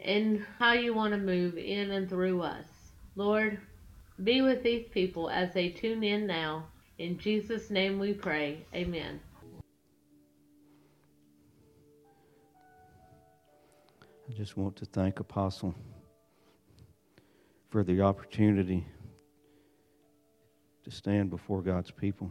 and 0.00 0.44
how 0.58 0.72
you 0.72 0.94
want 0.94 1.12
to 1.12 1.18
move 1.18 1.56
in 1.56 1.90
and 1.90 2.08
through 2.08 2.42
us. 2.42 2.66
Lord, 3.14 3.58
be 4.22 4.42
with 4.42 4.62
these 4.62 4.86
people 4.92 5.30
as 5.30 5.52
they 5.52 5.68
tune 5.68 6.02
in 6.02 6.26
now. 6.26 6.64
In 6.98 7.18
Jesus' 7.18 7.70
name 7.70 7.98
we 7.98 8.12
pray. 8.12 8.64
Amen. 8.74 9.20
I 14.28 14.32
just 14.32 14.56
want 14.56 14.76
to 14.76 14.84
thank 14.86 15.20
Apostle 15.20 15.74
for 17.70 17.84
the 17.84 18.00
opportunity 18.00 18.86
to 20.84 20.90
stand 20.90 21.30
before 21.30 21.62
God's 21.62 21.90
people. 21.90 22.30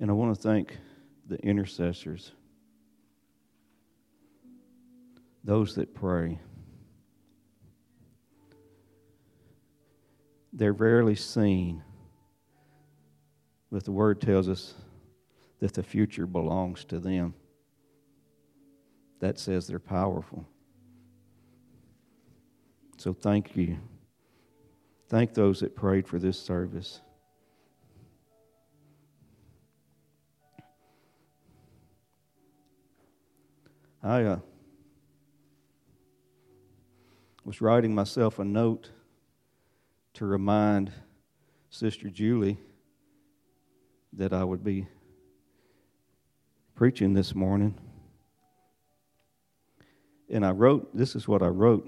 And 0.00 0.10
I 0.10 0.14
want 0.14 0.34
to 0.34 0.40
thank 0.40 0.78
the 1.28 1.38
intercessors 1.38 2.32
those 5.44 5.74
that 5.74 5.94
pray. 5.94 6.38
They're 10.52 10.72
rarely 10.72 11.14
seen, 11.14 11.82
but 13.70 13.84
the 13.84 13.92
word 13.92 14.20
tells 14.20 14.48
us 14.48 14.74
that 15.60 15.72
the 15.72 15.82
future 15.82 16.26
belongs 16.26 16.84
to 16.86 16.98
them. 16.98 17.34
That 19.20 19.38
says 19.38 19.66
they're 19.66 19.78
powerful. 19.78 20.46
So 22.98 23.12
thank 23.12 23.56
you. 23.56 23.78
Thank 25.08 25.34
those 25.34 25.60
that 25.60 25.74
prayed 25.74 26.06
for 26.06 26.18
this 26.18 26.38
service. 26.38 27.00
I 34.02 34.24
uh, 34.24 34.38
was 37.44 37.60
writing 37.60 37.94
myself 37.94 38.38
a 38.38 38.44
note 38.44 38.90
to 40.14 40.26
remind 40.26 40.92
Sister 41.70 42.08
Julie 42.08 42.58
that 44.12 44.32
I 44.32 44.44
would 44.44 44.62
be 44.62 44.86
preaching 46.74 47.14
this 47.14 47.34
morning. 47.34 47.74
And 50.30 50.46
I 50.46 50.50
wrote, 50.50 50.96
this 50.96 51.16
is 51.16 51.26
what 51.26 51.42
I 51.42 51.48
wrote. 51.48 51.86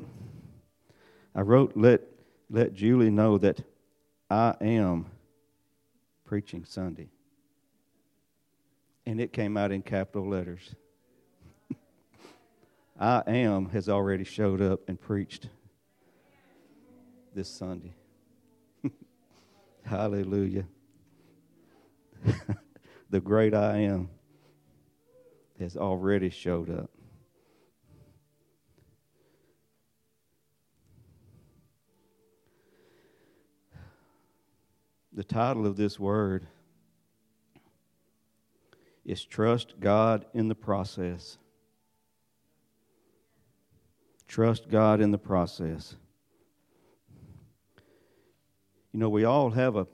I 1.35 1.43
wrote, 1.43 1.73
let, 1.77 2.01
let 2.51 2.75
Julie 2.75 3.11
know 3.11 3.39
that 3.39 3.63
I 4.31 4.55
am 4.61 5.07
preaching 6.25 6.65
Sunday. 6.65 7.09
And 9.07 9.21
it 9.21 9.33
came 9.33 9.57
out 9.57 9.71
in 9.71 9.83
capital 9.83 10.29
letters. 10.29 10.75
I 12.99 13.23
am 13.27 13.71
has 13.71 13.89
already 13.89 14.25
showed 14.25 14.63
up 14.63 14.89
and 14.89 15.01
preached 15.01 15.49
this 17.35 17.49
Sunday. 17.49 17.95
Hallelujah. 19.85 20.67
the 23.11 23.21
great 23.21 23.53
I 23.53 23.79
am 23.79 24.11
has 25.59 25.77
already 25.77 26.31
showed 26.31 26.71
up. 26.71 26.91
The 35.13 35.25
title 35.25 35.67
of 35.67 35.77
this 35.77 35.99
word 35.99 36.47
is 39.05 39.25
Trust 39.25 39.79
God 39.79 40.27
in 40.35 40.49
the 40.49 40.55
Process. 40.55 41.39
Trust 44.27 44.69
God 44.69 45.01
in 45.01 45.11
the 45.11 45.19
process. 45.19 45.97
You 48.93 49.01
know, 49.01 49.09
we 49.09 49.25
all 49.25 49.51
have 49.51 49.77
a 49.77 49.87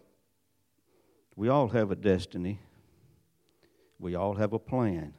we 1.36 1.48
all 1.48 1.68
have 1.68 1.90
a 1.90 1.96
destiny. 1.96 2.60
We 3.98 4.14
all 4.14 4.34
have 4.34 4.52
a 4.52 4.58
plan. 4.58 5.14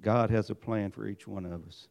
God 0.00 0.30
has 0.30 0.50
a 0.50 0.54
plan 0.54 0.90
for 0.92 1.06
each 1.06 1.26
one 1.26 1.44
of 1.44 1.66
us. 1.66 1.88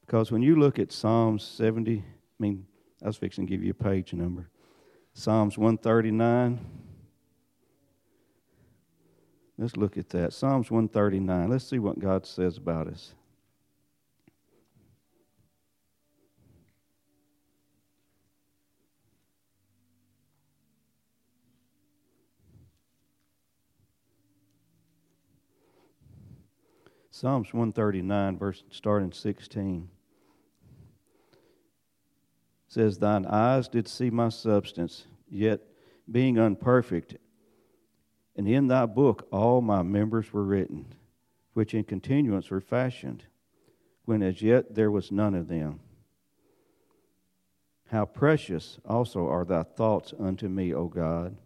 Because 0.00 0.32
when 0.32 0.42
you 0.42 0.56
look 0.56 0.78
at 0.78 0.92
Psalms 0.92 1.44
70, 1.44 1.98
I 1.98 2.02
mean, 2.38 2.66
I 3.02 3.06
was 3.06 3.16
fixing 3.16 3.46
to 3.46 3.50
give 3.50 3.62
you 3.62 3.70
a 3.70 3.74
page 3.74 4.12
number. 4.12 4.48
Psalms 5.14 5.56
139. 5.56 6.58
Let's 9.58 9.76
look 9.76 9.96
at 9.96 10.08
that. 10.10 10.32
Psalms 10.32 10.70
139. 10.70 11.48
Let's 11.48 11.68
see 11.68 11.78
what 11.78 11.98
God 11.98 12.26
says 12.26 12.56
about 12.56 12.88
us. 12.88 13.14
Psalms 27.18 27.54
139, 27.54 28.36
verse 28.36 28.62
starting 28.70 29.10
16 29.10 29.88
says, 32.68 32.98
Thine 32.98 33.24
eyes 33.24 33.68
did 33.68 33.88
see 33.88 34.10
my 34.10 34.28
substance, 34.28 35.06
yet 35.26 35.62
being 36.12 36.38
unperfect, 36.38 37.16
and 38.36 38.46
in 38.46 38.66
thy 38.66 38.84
book 38.84 39.26
all 39.32 39.62
my 39.62 39.82
members 39.82 40.30
were 40.30 40.44
written, 40.44 40.94
which 41.54 41.72
in 41.72 41.84
continuance 41.84 42.50
were 42.50 42.60
fashioned, 42.60 43.24
when 44.04 44.22
as 44.22 44.42
yet 44.42 44.74
there 44.74 44.90
was 44.90 45.10
none 45.10 45.34
of 45.34 45.48
them. 45.48 45.80
How 47.86 48.04
precious 48.04 48.78
also 48.84 49.26
are 49.26 49.46
thy 49.46 49.62
thoughts 49.62 50.12
unto 50.20 50.50
me, 50.50 50.74
O 50.74 50.84
God! 50.86 51.38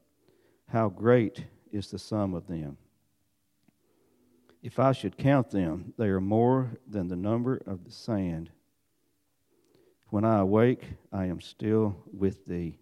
How 0.67 0.89
great 0.89 1.45
is 1.71 1.93
the 1.93 1.99
sum 2.01 2.35
of 2.35 2.49
them! 2.49 2.77
If 4.63 4.79
I 4.79 4.93
should 4.93 5.17
count 5.17 5.51
them, 5.51 5.95
they 5.97 6.09
are 6.09 6.21
more 6.21 6.79
than 6.87 7.09
the 7.09 7.17
number 7.17 7.61
of 7.67 7.85
the 7.85 7.91
sand. 7.91 8.51
When 10.09 10.25
I 10.25 10.41
awake, 10.41 10.85
I 11.13 11.27
am 11.27 11.41
still 11.41 11.97
with 12.13 12.45
thee. 12.45 12.79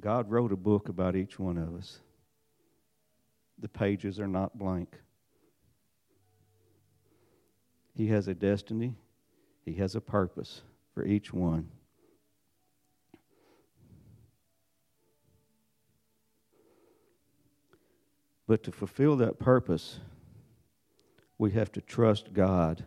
God 0.00 0.30
wrote 0.30 0.52
a 0.52 0.56
book 0.56 0.88
about 0.88 1.14
each 1.14 1.38
one 1.38 1.58
of 1.58 1.74
us. 1.74 2.00
The 3.58 3.68
pages 3.68 4.18
are 4.18 4.28
not 4.28 4.58
blank. 4.58 4.96
He 7.94 8.08
has 8.08 8.28
a 8.28 8.34
destiny, 8.34 8.96
He 9.64 9.74
has 9.74 9.94
a 9.94 10.00
purpose 10.00 10.62
for 10.94 11.04
each 11.04 11.32
one. 11.32 11.68
But 18.52 18.64
to 18.64 18.70
fulfill 18.70 19.16
that 19.16 19.38
purpose, 19.38 19.98
we 21.38 21.52
have 21.52 21.72
to 21.72 21.80
trust 21.80 22.34
God 22.34 22.84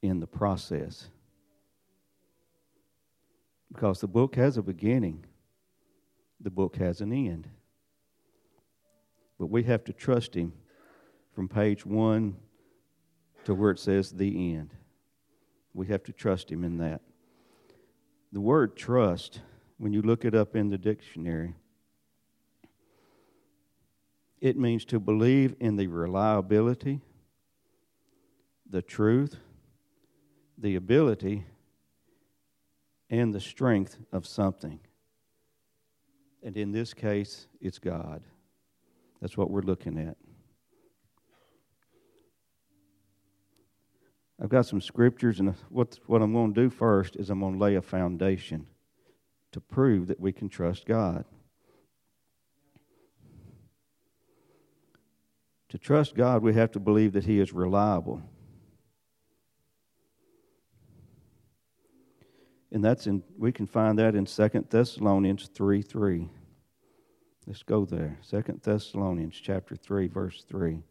in 0.00 0.20
the 0.20 0.26
process. 0.26 1.08
Because 3.70 4.00
the 4.00 4.08
book 4.08 4.36
has 4.36 4.56
a 4.56 4.62
beginning, 4.62 5.26
the 6.40 6.48
book 6.48 6.76
has 6.76 7.02
an 7.02 7.12
end. 7.12 7.46
But 9.38 9.50
we 9.50 9.64
have 9.64 9.84
to 9.84 9.92
trust 9.92 10.34
Him 10.34 10.54
from 11.34 11.46
page 11.46 11.84
one 11.84 12.36
to 13.44 13.54
where 13.54 13.72
it 13.72 13.80
says 13.80 14.12
the 14.12 14.54
end. 14.54 14.70
We 15.74 15.88
have 15.88 16.04
to 16.04 16.12
trust 16.14 16.50
Him 16.50 16.64
in 16.64 16.78
that. 16.78 17.02
The 18.32 18.40
word 18.40 18.76
trust, 18.76 19.42
when 19.76 19.92
you 19.92 20.00
look 20.00 20.24
it 20.24 20.34
up 20.34 20.56
in 20.56 20.70
the 20.70 20.78
dictionary, 20.78 21.54
it 24.42 24.58
means 24.58 24.84
to 24.84 24.98
believe 24.98 25.54
in 25.60 25.76
the 25.76 25.86
reliability, 25.86 27.00
the 28.68 28.82
truth, 28.82 29.36
the 30.58 30.74
ability, 30.74 31.46
and 33.08 33.32
the 33.32 33.40
strength 33.40 33.98
of 34.12 34.26
something. 34.26 34.80
And 36.42 36.56
in 36.56 36.72
this 36.72 36.92
case, 36.92 37.46
it's 37.60 37.78
God. 37.78 38.20
That's 39.20 39.36
what 39.36 39.48
we're 39.48 39.62
looking 39.62 39.96
at. 39.96 40.16
I've 44.42 44.48
got 44.48 44.66
some 44.66 44.80
scriptures, 44.80 45.38
and 45.38 45.54
what, 45.68 46.00
what 46.06 46.20
I'm 46.20 46.32
going 46.32 46.52
to 46.52 46.62
do 46.62 46.68
first 46.68 47.14
is 47.14 47.30
I'm 47.30 47.38
going 47.38 47.52
to 47.52 47.60
lay 47.60 47.76
a 47.76 47.82
foundation 47.82 48.66
to 49.52 49.60
prove 49.60 50.08
that 50.08 50.18
we 50.18 50.32
can 50.32 50.48
trust 50.48 50.84
God. 50.84 51.24
To 55.72 55.78
trust 55.78 56.14
God, 56.14 56.42
we 56.42 56.52
have 56.52 56.70
to 56.72 56.80
believe 56.80 57.14
that 57.14 57.24
He 57.24 57.40
is 57.40 57.54
reliable. 57.54 58.20
And 62.70 62.84
that's 62.84 63.06
in 63.06 63.22
we 63.38 63.52
can 63.52 63.66
find 63.66 63.98
that 63.98 64.14
in 64.14 64.26
2 64.26 64.66
Thessalonians 64.68 65.48
3 65.54 65.80
3. 65.80 66.28
Let's 67.46 67.62
go 67.62 67.86
there. 67.86 68.18
2 68.28 68.60
Thessalonians 68.62 69.34
chapter 69.42 69.74
3, 69.74 70.08
verse 70.08 70.44
3. 70.46 70.82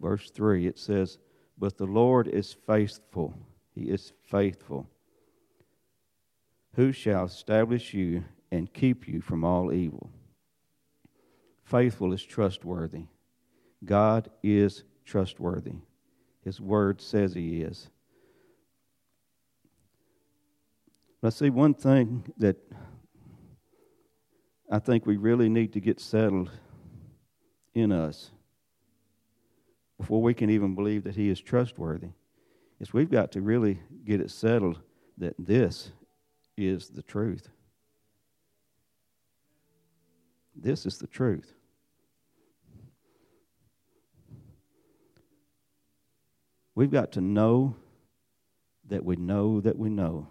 Verse 0.00 0.30
3, 0.30 0.68
it 0.68 0.78
says, 0.78 1.18
But 1.58 1.76
the 1.76 1.86
Lord 1.86 2.28
is 2.28 2.56
faithful. 2.64 3.34
He 3.78 3.90
is 3.90 4.12
faithful. 4.24 4.88
Who 6.74 6.90
shall 6.90 7.26
establish 7.26 7.94
you 7.94 8.24
and 8.50 8.72
keep 8.72 9.06
you 9.06 9.20
from 9.20 9.44
all 9.44 9.72
evil? 9.72 10.10
Faithful 11.62 12.12
is 12.12 12.24
trustworthy. 12.24 13.04
God 13.84 14.30
is 14.42 14.82
trustworthy. 15.04 15.76
His 16.42 16.60
word 16.60 17.00
says 17.00 17.34
he 17.34 17.62
is. 17.62 17.88
But 21.20 21.28
I 21.28 21.30
see 21.30 21.50
one 21.50 21.74
thing 21.74 22.32
that 22.38 22.56
I 24.68 24.80
think 24.80 25.06
we 25.06 25.16
really 25.16 25.48
need 25.48 25.72
to 25.74 25.80
get 25.80 26.00
settled 26.00 26.50
in 27.74 27.92
us 27.92 28.32
before 29.98 30.20
we 30.20 30.34
can 30.34 30.50
even 30.50 30.74
believe 30.74 31.04
that 31.04 31.14
he 31.14 31.28
is 31.28 31.40
trustworthy 31.40 32.08
is 32.80 32.92
we've 32.92 33.10
got 33.10 33.32
to 33.32 33.40
really 33.40 33.80
get 34.04 34.20
it 34.20 34.30
settled 34.30 34.80
that 35.18 35.34
this 35.38 35.90
is 36.56 36.88
the 36.88 37.02
truth. 37.02 37.48
This 40.54 40.86
is 40.86 40.98
the 40.98 41.06
truth. 41.06 41.52
We've 46.74 46.90
got 46.90 47.12
to 47.12 47.20
know 47.20 47.74
that 48.88 49.04
we 49.04 49.16
know 49.16 49.60
that 49.60 49.76
we 49.76 49.90
know. 49.90 50.28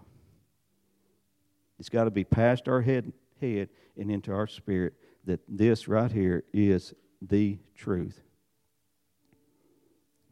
It's 1.78 1.88
got 1.88 2.04
to 2.04 2.10
be 2.10 2.24
past 2.24 2.68
our 2.68 2.80
head, 2.80 3.12
head 3.40 3.68
and 3.96 4.10
into 4.10 4.32
our 4.32 4.46
spirit 4.46 4.94
that 5.24 5.40
this 5.46 5.88
right 5.88 6.10
here 6.10 6.44
is 6.52 6.94
the 7.20 7.58
truth. 7.76 8.20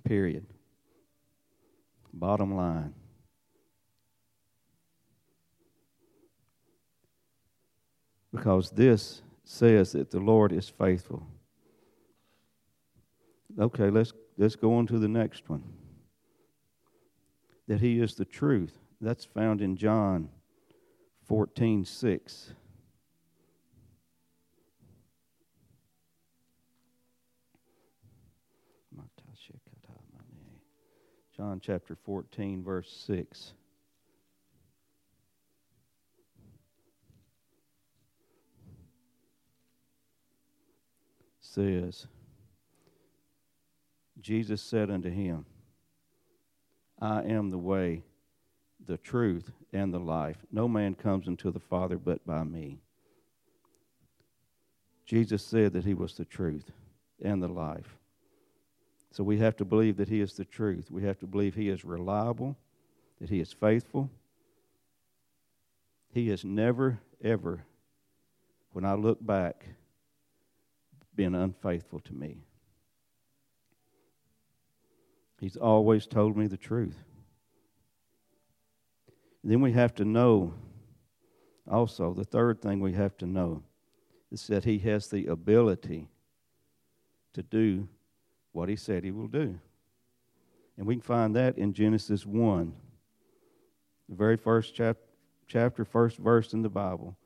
Period. 0.04 0.46
Bottom 2.18 2.56
line. 2.56 2.94
Because 8.32 8.70
this 8.70 9.20
says 9.44 9.92
that 9.92 10.10
the 10.10 10.18
Lord 10.18 10.50
is 10.50 10.68
faithful. 10.68 11.26
Okay, 13.58 13.90
let's 13.90 14.12
let's 14.38 14.56
go 14.56 14.74
on 14.74 14.86
to 14.86 14.98
the 14.98 15.08
next 15.08 15.48
one 15.48 15.62
that 17.68 17.80
he 17.80 18.00
is 18.00 18.14
the 18.14 18.24
truth. 18.24 18.78
That's 19.00 19.24
found 19.26 19.60
in 19.60 19.76
John 19.76 20.30
14 21.26 21.84
6. 21.84 22.52
John 31.37 31.61
chapter 31.62 31.94
14, 31.94 32.65
verse 32.65 32.91
6. 33.06 33.53
Says, 41.41 42.06
Jesus 44.19 44.62
said 44.62 44.91
unto 44.91 45.11
him, 45.11 45.44
I 47.03 47.23
am 47.25 47.50
the 47.50 47.59
way, 47.59 48.03
the 48.87 48.97
truth, 48.97 49.50
and 49.75 49.93
the 49.93 49.99
life. 49.99 50.38
No 50.50 50.67
man 50.67 50.94
comes 50.94 51.29
unto 51.29 51.50
the 51.50 51.61
Father 51.61 51.99
but 51.99 52.27
by 52.27 52.44
me. 52.44 52.79
Jesus 55.05 55.43
said 55.43 55.75
that 55.75 55.85
he 55.85 55.93
was 55.93 56.15
the 56.15 56.25
truth 56.25 56.71
and 57.23 57.43
the 57.43 57.49
life. 57.49 57.99
So 59.16 59.24
we 59.24 59.38
have 59.38 59.56
to 59.56 59.64
believe 59.64 59.96
that 59.96 60.10
he 60.10 60.20
is 60.20 60.34
the 60.34 60.44
truth. 60.44 60.90
We 60.90 61.02
have 61.04 61.18
to 61.20 61.26
believe 61.26 61.54
he 61.54 61.70
is 61.70 61.86
reliable, 61.86 62.54
that 63.18 63.30
he 63.30 63.40
is 63.40 63.50
faithful. 63.50 64.10
He 66.12 66.28
has 66.28 66.44
never, 66.44 67.00
ever, 67.24 67.64
when 68.72 68.84
I 68.84 68.92
look 68.92 69.24
back, 69.24 69.64
been 71.14 71.34
unfaithful 71.34 72.00
to 72.00 72.12
me. 72.12 72.42
He's 75.40 75.56
always 75.56 76.06
told 76.06 76.36
me 76.36 76.46
the 76.46 76.58
truth. 76.58 77.02
then 79.42 79.62
we 79.62 79.72
have 79.72 79.94
to 79.94 80.04
know 80.04 80.52
also, 81.66 82.12
the 82.12 82.24
third 82.24 82.60
thing 82.60 82.80
we 82.80 82.92
have 82.92 83.16
to 83.16 83.26
know 83.26 83.62
is 84.30 84.46
that 84.48 84.64
He 84.64 84.78
has 84.80 85.08
the 85.08 85.26
ability 85.26 86.10
to 87.32 87.42
do 87.42 87.88
what 88.56 88.69
He 88.69 88.76
said 88.76 89.05
He 89.05 89.11
will 89.11 89.29
do. 89.29 89.58
And 90.76 90.87
we 90.87 90.94
can 90.94 91.03
find 91.03 91.37
that 91.37 91.56
in 91.56 91.73
Genesis 91.73 92.26
1, 92.26 92.73
the 94.08 94.14
very 94.14 94.37
first 94.37 94.75
chap- 94.75 94.99
chapter, 95.47 95.85
first 95.85 96.19
verse 96.19 96.53
in 96.53 96.62
the 96.62 96.69
Bible. 96.69 97.17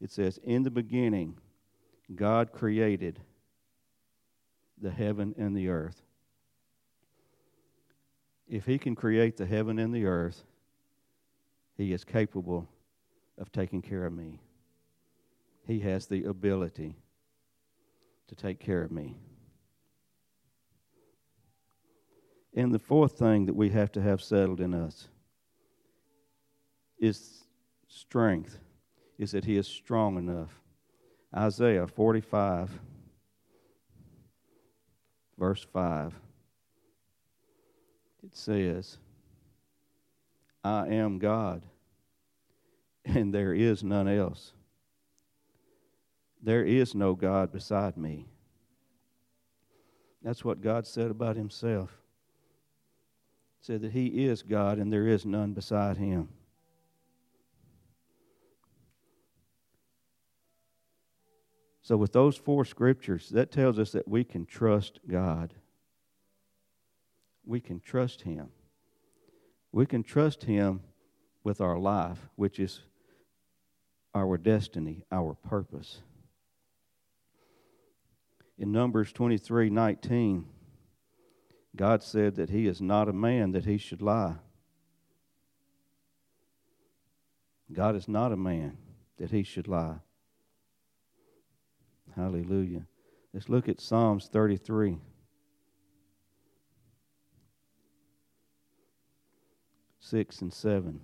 It 0.00 0.10
says, 0.10 0.38
In 0.44 0.62
the 0.62 0.70
beginning, 0.70 1.38
God 2.14 2.52
created 2.52 3.20
the 4.80 4.90
heaven 4.90 5.34
and 5.36 5.56
the 5.56 5.68
earth 5.68 6.02
if 8.50 8.66
he 8.66 8.78
can 8.78 8.96
create 8.96 9.36
the 9.36 9.46
heaven 9.46 9.78
and 9.78 9.94
the 9.94 10.06
earth, 10.06 10.42
he 11.76 11.92
is 11.92 12.04
capable 12.04 12.68
of 13.38 13.52
taking 13.52 13.80
care 13.80 14.04
of 14.04 14.12
me. 14.12 14.40
He 15.66 15.78
has 15.80 16.06
the 16.06 16.24
ability 16.24 16.96
to 18.26 18.34
take 18.34 18.58
care 18.58 18.82
of 18.82 18.90
me. 18.90 19.16
And 22.54 22.74
the 22.74 22.78
fourth 22.78 23.18
thing 23.18 23.46
that 23.46 23.54
we 23.54 23.70
have 23.70 23.92
to 23.92 24.02
have 24.02 24.20
settled 24.20 24.60
in 24.60 24.74
us 24.74 25.08
is 26.98 27.44
strength, 27.88 28.58
is 29.18 29.32
that 29.32 29.44
he 29.44 29.56
is 29.56 29.68
strong 29.68 30.18
enough. 30.18 30.60
Isaiah 31.34 31.86
45, 31.86 32.70
verse 35.38 35.66
5 35.72 36.14
it 38.22 38.36
says, 38.36 38.98
I 40.62 40.88
am 40.88 41.18
God, 41.18 41.62
and 43.04 43.32
there 43.32 43.54
is 43.54 43.82
none 43.82 44.08
else. 44.08 44.52
There 46.42 46.64
is 46.64 46.94
no 46.94 47.14
God 47.14 47.52
beside 47.52 47.96
me. 47.96 48.26
That's 50.22 50.44
what 50.44 50.60
God 50.60 50.86
said 50.86 51.10
about 51.10 51.36
himself. 51.36 51.99
Said 53.60 53.82
that 53.82 53.92
he 53.92 54.24
is 54.24 54.42
God 54.42 54.78
and 54.78 54.92
there 54.92 55.06
is 55.06 55.24
none 55.26 55.52
beside 55.52 55.96
him. 55.96 56.28
So, 61.82 61.96
with 61.96 62.12
those 62.12 62.36
four 62.36 62.64
scriptures, 62.64 63.30
that 63.30 63.50
tells 63.50 63.78
us 63.78 63.90
that 63.92 64.06
we 64.06 64.22
can 64.22 64.46
trust 64.46 65.00
God 65.08 65.54
we 67.50 67.60
can 67.60 67.80
trust 67.80 68.22
Him. 68.22 68.50
We 69.72 69.84
can 69.84 70.02
trust 70.02 70.44
Him 70.44 70.82
with 71.42 71.60
our 71.60 71.78
life, 71.78 72.28
which 72.36 72.60
is 72.60 72.80
our 74.14 74.36
destiny, 74.36 75.04
our 75.10 75.34
purpose. 75.34 76.02
In 78.56 78.72
Numbers 78.72 79.12
23 79.12 79.70
19, 79.70 80.44
God 81.76 82.02
said 82.02 82.36
that 82.36 82.50
He 82.50 82.66
is 82.66 82.80
not 82.80 83.08
a 83.08 83.12
man 83.12 83.52
that 83.52 83.64
He 83.64 83.78
should 83.78 84.02
lie. 84.02 84.36
God 87.72 87.94
is 87.94 88.08
not 88.08 88.32
a 88.32 88.36
man 88.36 88.76
that 89.18 89.30
He 89.30 89.42
should 89.42 89.68
lie. 89.68 89.96
Hallelujah. 92.16 92.86
Let's 93.32 93.48
look 93.48 93.68
at 93.68 93.80
Psalms 93.80 94.28
33. 94.32 94.98
6 100.00 100.40
and 100.40 100.52
7. 100.52 101.00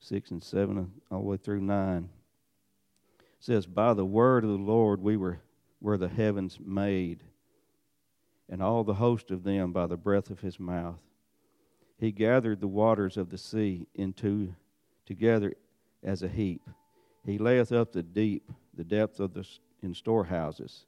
6 0.00 0.30
and 0.30 0.42
7, 0.42 0.92
all 1.10 1.20
the 1.20 1.24
way 1.24 1.36
through 1.38 1.60
9. 1.60 2.08
It 3.18 3.24
says, 3.40 3.66
By 3.66 3.94
the 3.94 4.04
word 4.04 4.44
of 4.44 4.50
the 4.50 4.56
Lord 4.56 5.00
we 5.00 5.16
were, 5.16 5.40
were 5.80 5.96
the 5.96 6.08
heavens 6.08 6.58
made, 6.60 7.24
and 8.48 8.62
all 8.62 8.84
the 8.84 8.94
host 8.94 9.30
of 9.30 9.44
them 9.44 9.72
by 9.72 9.86
the 9.86 9.96
breath 9.96 10.30
of 10.30 10.40
his 10.40 10.58
mouth. 10.58 11.02
He 11.98 12.12
gathered 12.12 12.60
the 12.60 12.68
waters 12.68 13.16
of 13.16 13.30
the 13.30 13.38
sea 13.38 13.86
into 13.94 14.54
together 15.04 15.54
as 16.02 16.22
a 16.22 16.28
heap. 16.28 16.62
He 17.24 17.38
layeth 17.38 17.72
up 17.72 17.92
the 17.92 18.02
deep, 18.02 18.50
the 18.74 18.84
depth 18.84 19.20
of 19.20 19.34
the 19.34 19.46
in 19.82 19.94
storehouses. 19.94 20.86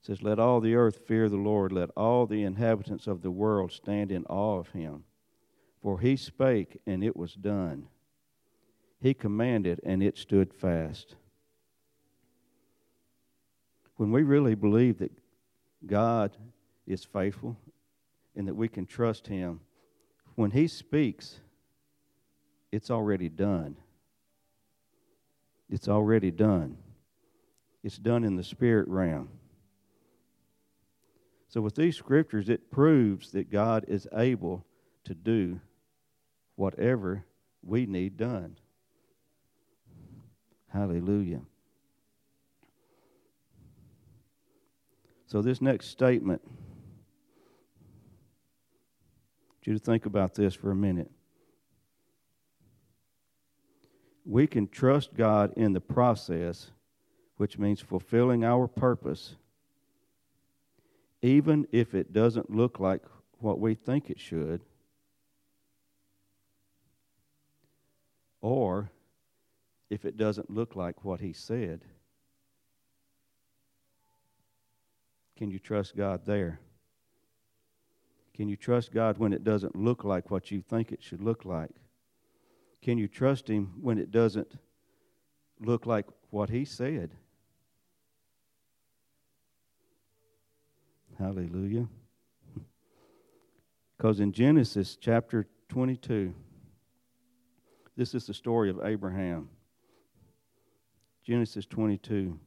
It 0.00 0.06
says, 0.06 0.22
Let 0.22 0.38
all 0.38 0.60
the 0.60 0.74
earth 0.74 1.06
fear 1.06 1.28
the 1.28 1.36
Lord, 1.36 1.72
let 1.72 1.90
all 1.90 2.26
the 2.26 2.42
inhabitants 2.42 3.06
of 3.06 3.22
the 3.22 3.30
world 3.30 3.72
stand 3.72 4.10
in 4.10 4.24
awe 4.26 4.58
of 4.58 4.70
him. 4.70 5.04
For 5.82 6.00
he 6.00 6.16
spake, 6.16 6.80
and 6.86 7.02
it 7.02 7.16
was 7.16 7.34
done. 7.34 7.88
He 9.00 9.14
commanded, 9.14 9.80
and 9.84 10.02
it 10.02 10.16
stood 10.16 10.54
fast. 10.54 11.16
When 13.96 14.12
we 14.12 14.22
really 14.22 14.54
believe 14.54 14.98
that 14.98 15.12
God 15.86 16.36
is 16.86 17.04
faithful 17.04 17.56
and 18.34 18.48
that 18.48 18.54
we 18.54 18.68
can 18.68 18.86
trust 18.86 19.26
him, 19.26 19.60
when 20.34 20.50
he 20.50 20.66
speaks, 20.66 21.40
it's 22.70 22.90
already 22.90 23.28
done. 23.28 23.76
It's 25.68 25.88
already 25.88 26.30
done. 26.30 26.78
It's 27.82 27.98
done 27.98 28.24
in 28.24 28.36
the 28.36 28.44
spirit 28.44 28.88
realm. 28.88 29.28
So, 31.48 31.60
with 31.60 31.74
these 31.74 31.96
scriptures, 31.96 32.48
it 32.48 32.70
proves 32.70 33.32
that 33.32 33.50
God 33.50 33.84
is 33.88 34.08
able 34.14 34.64
to 35.04 35.14
do 35.14 35.60
whatever 36.56 37.26
we 37.62 37.84
need 37.84 38.16
done. 38.16 38.56
Hallelujah. 40.72 41.42
So, 45.32 45.40
this 45.40 45.62
next 45.62 45.86
statement, 45.86 46.42
I 46.44 46.50
want 49.48 49.66
you 49.66 49.72
to 49.72 49.78
think 49.78 50.04
about 50.04 50.34
this 50.34 50.54
for 50.54 50.70
a 50.70 50.74
minute. 50.74 51.10
We 54.26 54.46
can 54.46 54.68
trust 54.68 55.14
God 55.14 55.54
in 55.56 55.72
the 55.72 55.80
process, 55.80 56.70
which 57.38 57.56
means 57.56 57.80
fulfilling 57.80 58.44
our 58.44 58.68
purpose 58.68 59.36
even 61.22 61.66
if 61.72 61.94
it 61.94 62.12
doesn't 62.12 62.50
look 62.50 62.78
like 62.78 63.00
what 63.38 63.58
we 63.58 63.74
think 63.74 64.10
it 64.10 64.20
should, 64.20 64.60
or 68.42 68.90
if 69.88 70.04
it 70.04 70.18
doesn't 70.18 70.50
look 70.50 70.76
like 70.76 71.06
what 71.06 71.20
He 71.20 71.32
said. 71.32 71.86
Can 75.42 75.50
you 75.50 75.58
trust 75.58 75.96
God 75.96 76.24
there? 76.24 76.60
Can 78.32 78.48
you 78.48 78.56
trust 78.56 78.92
God 78.92 79.18
when 79.18 79.32
it 79.32 79.42
doesn't 79.42 79.74
look 79.74 80.04
like 80.04 80.30
what 80.30 80.52
you 80.52 80.62
think 80.62 80.92
it 80.92 81.02
should 81.02 81.20
look 81.20 81.44
like? 81.44 81.72
Can 82.80 82.96
you 82.96 83.08
trust 83.08 83.48
Him 83.48 83.72
when 83.80 83.98
it 83.98 84.12
doesn't 84.12 84.56
look 85.58 85.84
like 85.84 86.06
what 86.30 86.48
He 86.48 86.64
said? 86.64 87.16
Hallelujah. 91.18 91.88
Because 93.96 94.20
in 94.20 94.30
Genesis 94.30 94.96
chapter 95.00 95.48
22, 95.70 96.32
this 97.96 98.14
is 98.14 98.28
the 98.28 98.34
story 98.34 98.70
of 98.70 98.78
Abraham. 98.84 99.48
Genesis 101.26 101.66
22. 101.66 102.38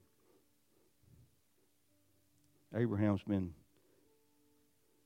Abraham's 2.76 3.24
been 3.24 3.54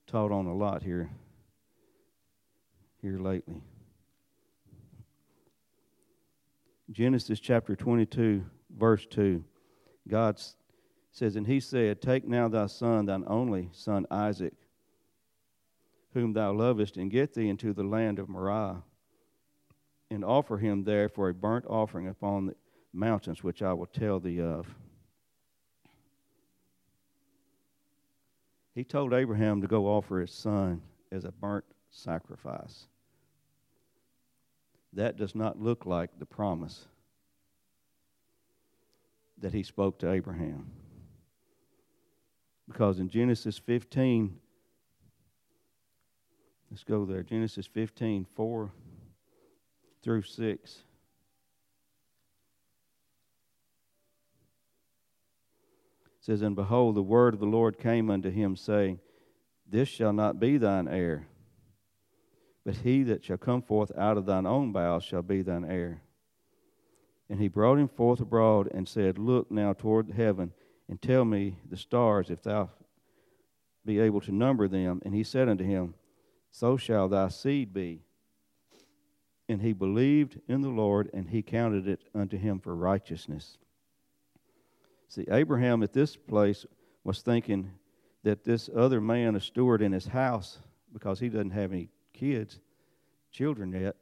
taught 0.07 0.31
on 0.31 0.47
a 0.47 0.53
lot 0.53 0.81
here 0.81 1.09
here 3.01 3.19
lately. 3.19 3.61
Genesis 6.91 7.39
chapter 7.39 7.75
22 7.75 8.43
verse 8.75 9.05
2. 9.05 9.43
God 10.07 10.41
says, 11.11 11.35
And 11.35 11.45
he 11.45 11.59
said, 11.59 12.01
Take 12.01 12.27
now 12.27 12.47
thy 12.47 12.65
son, 12.65 13.05
thine 13.05 13.23
only 13.27 13.69
son 13.71 14.07
Isaac, 14.09 14.55
whom 16.13 16.33
thou 16.33 16.51
lovest, 16.51 16.97
and 16.97 17.11
get 17.11 17.35
thee 17.35 17.49
into 17.49 17.73
the 17.73 17.83
land 17.83 18.17
of 18.17 18.29
Moriah, 18.29 18.83
and 20.09 20.25
offer 20.25 20.57
him 20.57 20.83
there 20.83 21.07
for 21.07 21.29
a 21.29 21.33
burnt 21.33 21.65
offering 21.67 22.07
upon 22.07 22.47
the 22.47 22.55
mountains 22.91 23.43
which 23.43 23.61
I 23.61 23.73
will 23.73 23.85
tell 23.85 24.19
thee 24.19 24.41
of. 24.41 24.67
He 28.79 28.85
told 28.85 29.13
Abraham 29.13 29.59
to 29.59 29.67
go 29.67 29.87
offer 29.87 30.21
his 30.21 30.31
son 30.31 30.81
as 31.11 31.25
a 31.25 31.33
burnt 31.33 31.65
sacrifice. 31.89 32.87
That 34.93 35.17
does 35.17 35.35
not 35.35 35.59
look 35.59 35.85
like 35.85 36.17
the 36.17 36.25
promise 36.25 36.87
that 39.37 39.53
he 39.53 39.63
spoke 39.63 39.99
to 39.99 40.09
Abraham. 40.09 40.71
Because 42.69 42.99
in 42.99 43.09
Genesis 43.09 43.57
15, 43.57 44.39
let's 46.71 46.85
go 46.85 47.03
there. 47.03 47.21
Genesis 47.21 47.65
15, 47.65 48.25
4 48.33 48.71
through 50.01 50.21
6. 50.21 50.83
Says, 56.19 56.41
And 56.41 56.55
behold, 56.55 56.95
the 56.95 57.01
word 57.01 57.33
of 57.33 57.39
the 57.39 57.45
Lord 57.45 57.77
came 57.77 58.09
unto 58.09 58.29
him, 58.29 58.55
saying, 58.55 58.99
This 59.67 59.87
shall 59.87 60.13
not 60.13 60.39
be 60.39 60.57
thine 60.57 60.87
heir, 60.87 61.27
but 62.65 62.77
he 62.77 63.03
that 63.03 63.23
shall 63.23 63.37
come 63.37 63.61
forth 63.61 63.91
out 63.97 64.17
of 64.17 64.25
thine 64.25 64.45
own 64.45 64.71
bowels 64.71 65.03
shall 65.03 65.21
be 65.21 65.41
thine 65.41 65.65
heir. 65.65 66.01
And 67.29 67.39
he 67.39 67.47
brought 67.47 67.77
him 67.77 67.87
forth 67.87 68.19
abroad 68.19 68.69
and 68.73 68.87
said, 68.87 69.17
Look 69.17 69.51
now 69.51 69.73
toward 69.73 70.11
heaven 70.11 70.51
and 70.89 71.01
tell 71.01 71.23
me 71.23 71.57
the 71.69 71.77
stars, 71.77 72.29
if 72.29 72.41
thou 72.41 72.69
be 73.85 73.99
able 73.99 74.21
to 74.21 74.31
number 74.31 74.67
them. 74.67 75.01
And 75.05 75.13
he 75.13 75.23
said 75.23 75.47
unto 75.47 75.63
him, 75.63 75.93
So 76.51 76.77
shall 76.77 77.07
thy 77.07 77.29
seed 77.29 77.73
be. 77.73 78.01
And 79.47 79.61
he 79.61 79.73
believed 79.73 80.39
in 80.47 80.61
the 80.61 80.69
Lord, 80.69 81.09
and 81.13 81.29
he 81.29 81.41
counted 81.41 81.87
it 81.87 82.01
unto 82.13 82.37
him 82.37 82.59
for 82.59 82.75
righteousness. 82.75 83.57
See, 85.09 85.25
Abraham 85.29 85.83
at 85.83 85.91
this 85.91 86.15
place 86.15 86.65
was 87.03 87.21
thinking 87.21 87.71
that 88.23 88.43
this 88.43 88.69
other 88.75 89.01
man, 89.01 89.35
a 89.35 89.41
steward 89.41 89.81
in 89.81 89.91
his 89.91 90.05
house, 90.05 90.59
because 90.93 91.19
he 91.19 91.29
doesn't 91.29 91.51
have 91.51 91.71
any 91.71 91.89
kids, 92.13 92.59
children 93.31 93.73
yet, 93.73 93.95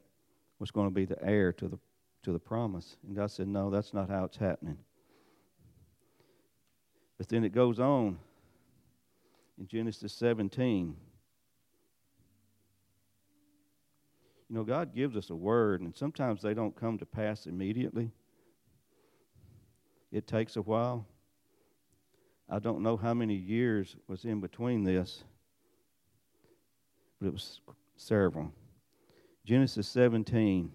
was 0.58 0.70
going 0.70 0.88
to 0.88 0.94
be 0.94 1.04
the 1.04 1.22
heir 1.22 1.52
to 1.54 1.68
the 1.68 1.78
to 2.22 2.32
the 2.32 2.38
promise. 2.38 2.96
And 3.06 3.16
God 3.16 3.30
said, 3.30 3.48
No, 3.48 3.70
that's 3.70 3.94
not 3.94 4.10
how 4.10 4.24
it's 4.24 4.36
happening. 4.36 4.78
But 7.16 7.28
then 7.28 7.42
it 7.42 7.52
goes 7.52 7.80
on 7.80 8.18
in 9.58 9.66
Genesis 9.66 10.12
17. 10.12 10.94
You 14.48 14.56
know, 14.56 14.64
God 14.64 14.94
gives 14.94 15.16
us 15.16 15.30
a 15.30 15.34
word, 15.34 15.80
and 15.80 15.94
sometimes 15.94 16.40
they 16.42 16.54
don't 16.54 16.76
come 16.76 16.98
to 16.98 17.06
pass 17.06 17.46
immediately. 17.46 18.10
It 20.10 20.26
takes 20.26 20.56
a 20.56 20.62
while. 20.62 21.06
I 22.48 22.58
don't 22.58 22.82
know 22.82 22.96
how 22.96 23.12
many 23.12 23.34
years 23.34 23.96
was 24.06 24.24
in 24.24 24.40
between 24.40 24.84
this, 24.84 25.24
but 27.20 27.28
it 27.28 27.32
was 27.32 27.60
several. 27.96 28.52
Genesis 29.44 29.86
17, 29.88 30.70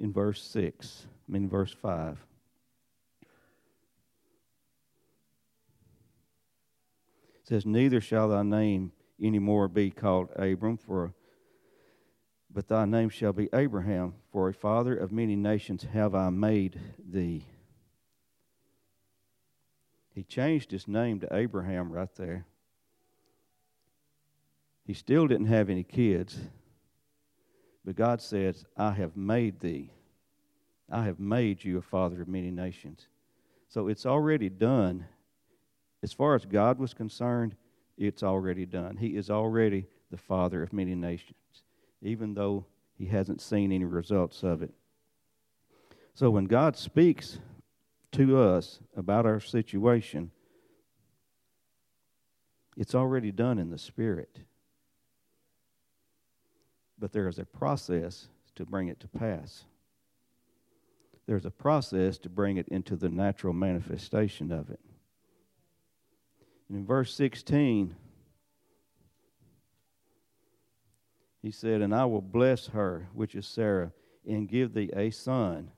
in 0.00 0.12
verse 0.12 0.42
6, 0.42 1.06
I 1.28 1.32
mean, 1.32 1.48
verse 1.48 1.72
5. 1.72 2.24
says, 7.52 7.66
Neither 7.66 8.00
shall 8.00 8.28
thy 8.28 8.42
name 8.42 8.92
any 9.20 9.38
more 9.38 9.68
be 9.68 9.90
called 9.90 10.30
Abram, 10.36 10.78
for 10.78 11.12
but 12.52 12.68
thy 12.68 12.84
name 12.84 13.08
shall 13.08 13.32
be 13.32 13.48
Abraham, 13.52 14.14
for 14.30 14.48
a 14.48 14.54
father 14.54 14.96
of 14.96 15.12
many 15.12 15.36
nations 15.36 15.86
have 15.92 16.14
I 16.14 16.30
made 16.30 16.78
thee. 16.98 17.46
He 20.14 20.22
changed 20.22 20.70
his 20.70 20.86
name 20.86 21.20
to 21.20 21.34
Abraham 21.34 21.90
right 21.90 22.14
there. 22.16 22.44
He 24.84 24.94
still 24.94 25.26
didn't 25.26 25.46
have 25.46 25.70
any 25.70 25.84
kids, 25.84 26.38
but 27.84 27.96
God 27.96 28.20
says, 28.20 28.64
I 28.76 28.90
have 28.92 29.16
made 29.16 29.60
thee. 29.60 29.90
I 30.90 31.04
have 31.04 31.18
made 31.18 31.64
you 31.64 31.78
a 31.78 31.82
father 31.82 32.20
of 32.20 32.28
many 32.28 32.50
nations. 32.50 33.06
So 33.68 33.88
it's 33.88 34.04
already 34.04 34.50
done 34.50 35.06
as 36.02 36.12
far 36.12 36.34
as 36.34 36.44
God 36.44 36.78
was 36.78 36.94
concerned, 36.94 37.54
it's 37.96 38.22
already 38.22 38.66
done. 38.66 38.96
He 38.96 39.16
is 39.16 39.30
already 39.30 39.86
the 40.10 40.16
Father 40.16 40.62
of 40.62 40.72
many 40.72 40.94
nations, 40.94 41.36
even 42.02 42.34
though 42.34 42.66
he 42.98 43.06
hasn't 43.06 43.40
seen 43.40 43.72
any 43.72 43.84
results 43.84 44.42
of 44.42 44.62
it. 44.62 44.74
So 46.14 46.30
when 46.30 46.44
God 46.44 46.76
speaks 46.76 47.38
to 48.12 48.38
us 48.38 48.80
about 48.96 49.24
our 49.24 49.40
situation, 49.40 50.30
it's 52.76 52.94
already 52.94 53.32
done 53.32 53.58
in 53.58 53.70
the 53.70 53.78
Spirit. 53.78 54.40
But 56.98 57.12
there 57.12 57.28
is 57.28 57.38
a 57.38 57.44
process 57.44 58.28
to 58.54 58.66
bring 58.66 58.88
it 58.88 59.00
to 59.00 59.08
pass. 59.08 59.64
There's 61.26 61.46
a 61.46 61.50
process 61.50 62.18
to 62.18 62.28
bring 62.28 62.56
it 62.56 62.68
into 62.68 62.96
the 62.96 63.08
natural 63.08 63.52
manifestation 63.52 64.52
of 64.52 64.70
it. 64.70 64.80
And 66.68 66.78
in 66.78 66.86
verse 66.86 67.14
16, 67.14 67.94
he 71.42 71.50
said, 71.50 71.82
And 71.82 71.94
I 71.94 72.04
will 72.04 72.22
bless 72.22 72.68
her, 72.68 73.08
which 73.12 73.34
is 73.34 73.46
Sarah, 73.46 73.92
and 74.26 74.48
give 74.48 74.72
thee 74.72 74.90
a 74.94 75.10
son. 75.10 75.72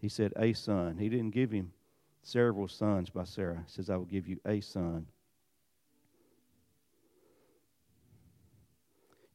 He 0.00 0.08
said, 0.08 0.32
A 0.36 0.52
son. 0.52 0.96
He 0.96 1.08
didn't 1.08 1.30
give 1.30 1.50
him 1.50 1.72
several 2.22 2.68
sons 2.68 3.10
by 3.10 3.24
Sarah. 3.24 3.64
He 3.66 3.72
says, 3.72 3.90
I 3.90 3.96
will 3.96 4.04
give 4.04 4.28
you 4.28 4.38
a 4.46 4.60
son. 4.60 5.06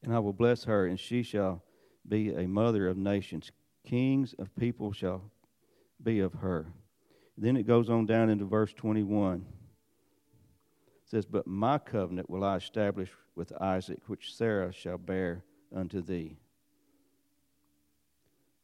And 0.02 0.14
I 0.14 0.18
will 0.18 0.32
bless 0.32 0.64
her, 0.64 0.86
and 0.86 0.98
she 0.98 1.22
shall 1.22 1.62
be 2.08 2.34
a 2.34 2.46
mother 2.48 2.88
of 2.88 2.96
nations. 2.96 3.50
Kings 3.86 4.34
of 4.38 4.54
people 4.56 4.92
shall 4.92 5.30
be 6.02 6.20
of 6.20 6.32
her. 6.34 6.66
Then 7.36 7.56
it 7.56 7.66
goes 7.66 7.90
on 7.90 8.06
down 8.06 8.30
into 8.30 8.44
verse 8.44 8.72
21. 8.72 9.44
Says, 11.04 11.26
But 11.26 11.46
my 11.46 11.78
covenant 11.78 12.30
will 12.30 12.44
I 12.44 12.56
establish 12.56 13.10
with 13.34 13.52
Isaac, 13.60 14.00
which 14.06 14.34
Sarah 14.34 14.72
shall 14.72 14.98
bear 14.98 15.44
unto 15.74 16.00
thee. 16.00 16.38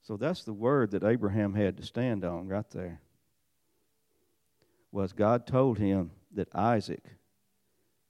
So 0.02 0.16
that's 0.16 0.44
the 0.44 0.52
word 0.52 0.92
that 0.92 1.04
Abraham 1.04 1.54
had 1.54 1.76
to 1.76 1.84
stand 1.84 2.24
on 2.24 2.48
right 2.48 2.68
there. 2.70 3.00
Was 4.90 5.12
God 5.12 5.46
told 5.46 5.78
him 5.78 6.10
that 6.34 6.48
Isaac 6.54 7.04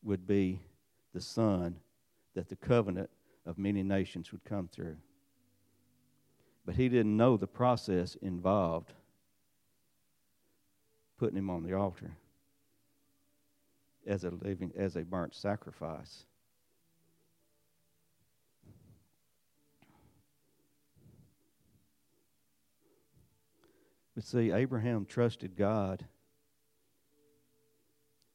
would 0.02 0.26
be 0.26 0.60
the 1.12 1.20
son 1.20 1.76
that 2.34 2.48
the 2.48 2.56
covenant 2.56 3.10
of 3.44 3.58
many 3.58 3.82
nations 3.82 4.32
would 4.32 4.44
come 4.44 4.68
through. 4.68 4.96
But 6.64 6.76
he 6.76 6.88
didn't 6.88 7.16
know 7.16 7.36
the 7.36 7.46
process 7.46 8.14
involved 8.22 8.92
putting 11.18 11.36
him 11.36 11.50
on 11.50 11.62
the 11.62 11.74
altar 11.74 12.12
as 14.06 14.24
a 14.24 14.30
living 14.30 14.72
as 14.76 14.96
a 14.96 15.04
burnt 15.04 15.34
sacrifice. 15.34 16.24
But 24.14 24.24
see, 24.24 24.50
Abraham 24.52 25.06
trusted 25.06 25.56
God 25.56 26.04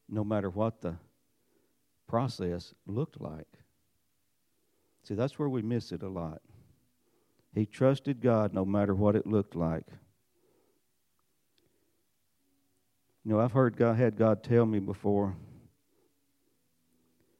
no 0.07 0.23
matter 0.23 0.49
what 0.49 0.81
the 0.81 0.95
process 2.07 2.73
looked 2.85 3.19
like. 3.19 3.47
See, 5.03 5.13
that's 5.13 5.37
where 5.37 5.49
we 5.49 5.61
miss 5.61 5.91
it 5.91 6.01
a 6.01 6.09
lot. 6.09 6.41
He 7.53 7.65
trusted 7.65 8.21
God 8.21 8.53
no 8.53 8.65
matter 8.65 8.95
what 8.95 9.15
it 9.15 9.27
looked 9.27 9.55
like. 9.55 9.85
You 13.23 13.31
know, 13.31 13.39
I've 13.39 13.53
heard 13.53 13.77
God 13.77 13.97
had 13.97 14.17
God 14.17 14.43
tell 14.43 14.65
me 14.65 14.79
before. 14.79 15.35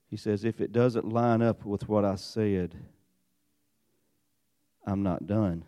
He 0.07 0.17
says, 0.17 0.45
if 0.45 0.61
it 0.61 0.71
doesn't 0.71 1.09
line 1.09 1.41
up 1.41 1.65
with 1.65 1.89
what 1.89 2.05
I 2.05 2.15
said, 2.15 2.75
I'm 4.85 5.03
not 5.03 5.27
done. 5.27 5.65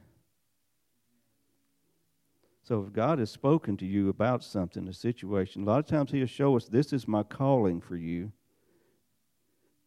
So 2.64 2.84
if 2.86 2.94
God 2.94 3.20
has 3.20 3.32
spoken 3.32 3.78
to 3.78 3.86
you 3.86 4.10
about 4.10 4.44
something, 4.44 4.88
a 4.88 4.94
situation, 4.94 5.64
a 5.64 5.66
lot 5.66 5.80
of 5.80 5.88
times 5.88 6.12
He'll 6.12 6.28
show 6.28 6.56
us 6.56 6.66
this 6.66 6.92
is 6.92 7.08
my 7.08 7.24
calling 7.24 7.80
for 7.80 7.96
you. 7.96 8.32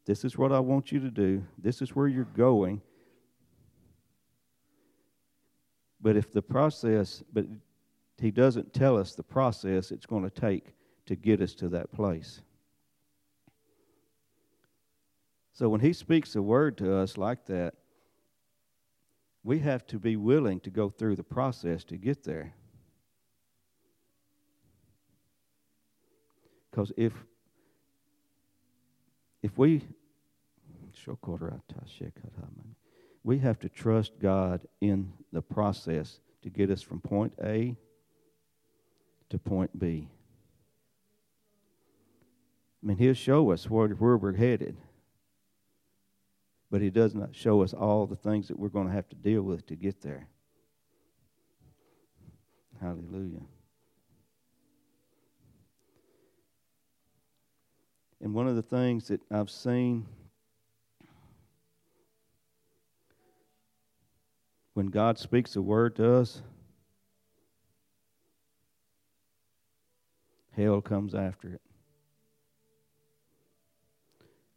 This 0.06 0.24
is 0.24 0.36
what 0.36 0.50
I 0.50 0.60
want 0.60 0.90
you 0.90 0.98
to 1.00 1.10
do. 1.10 1.44
This 1.58 1.82
is 1.82 1.94
where 1.94 2.08
you're 2.08 2.24
going. 2.24 2.80
But 6.00 6.16
if 6.16 6.32
the 6.32 6.42
process, 6.42 7.22
but 7.32 7.44
he 8.18 8.30
doesn't 8.30 8.72
tell 8.72 8.96
us 8.96 9.14
the 9.14 9.22
process 9.22 9.90
it's 9.90 10.06
going 10.06 10.24
to 10.24 10.30
take 10.30 10.74
to 11.06 11.16
get 11.16 11.40
us 11.40 11.54
to 11.56 11.68
that 11.68 11.92
place. 11.92 12.40
So 15.52 15.68
when 15.68 15.80
he 15.80 15.92
speaks 15.92 16.34
a 16.34 16.42
word 16.42 16.78
to 16.78 16.96
us 16.96 17.18
like 17.18 17.46
that, 17.46 17.74
we 19.42 19.58
have 19.60 19.86
to 19.88 19.98
be 19.98 20.16
willing 20.16 20.60
to 20.60 20.70
go 20.70 20.90
through 20.90 21.16
the 21.16 21.22
process 21.22 21.84
to 21.84 21.96
get 21.96 22.24
there. 22.24 22.54
Because 26.70 26.92
if 26.96 27.12
if 29.42 29.56
we 29.56 29.82
we 33.22 33.38
have 33.38 33.58
to 33.60 33.68
trust 33.68 34.12
God 34.20 34.66
in 34.80 35.12
the 35.32 35.42
process 35.42 36.20
to 36.42 36.50
get 36.50 36.70
us 36.70 36.82
from 36.82 37.00
point 37.00 37.32
A 37.42 37.76
to 39.28 39.38
point 39.38 39.78
B. 39.78 40.08
I 42.82 42.86
mean, 42.86 42.96
He'll 42.96 43.14
show 43.14 43.50
us 43.50 43.68
where, 43.68 43.88
where 43.88 44.16
we're 44.16 44.32
headed, 44.32 44.76
but 46.70 46.80
He 46.80 46.90
does 46.90 47.14
not 47.14 47.34
show 47.34 47.62
us 47.62 47.72
all 47.72 48.06
the 48.06 48.16
things 48.16 48.48
that 48.48 48.58
we're 48.58 48.68
going 48.68 48.86
to 48.86 48.92
have 48.92 49.08
to 49.08 49.16
deal 49.16 49.42
with 49.42 49.66
to 49.66 49.76
get 49.76 50.00
there. 50.00 50.28
Hallelujah. 52.80 53.42
And 58.22 58.34
one 58.34 58.46
of 58.46 58.56
the 58.56 58.62
things 58.62 59.08
that 59.08 59.20
I've 59.30 59.50
seen 59.50 60.06
when 64.74 64.86
God 64.86 65.18
speaks 65.18 65.56
a 65.56 65.62
word 65.62 65.96
to 65.96 66.14
us, 66.14 66.42
hell 70.56 70.80
comes 70.80 71.14
after 71.14 71.54
it. 71.54 71.60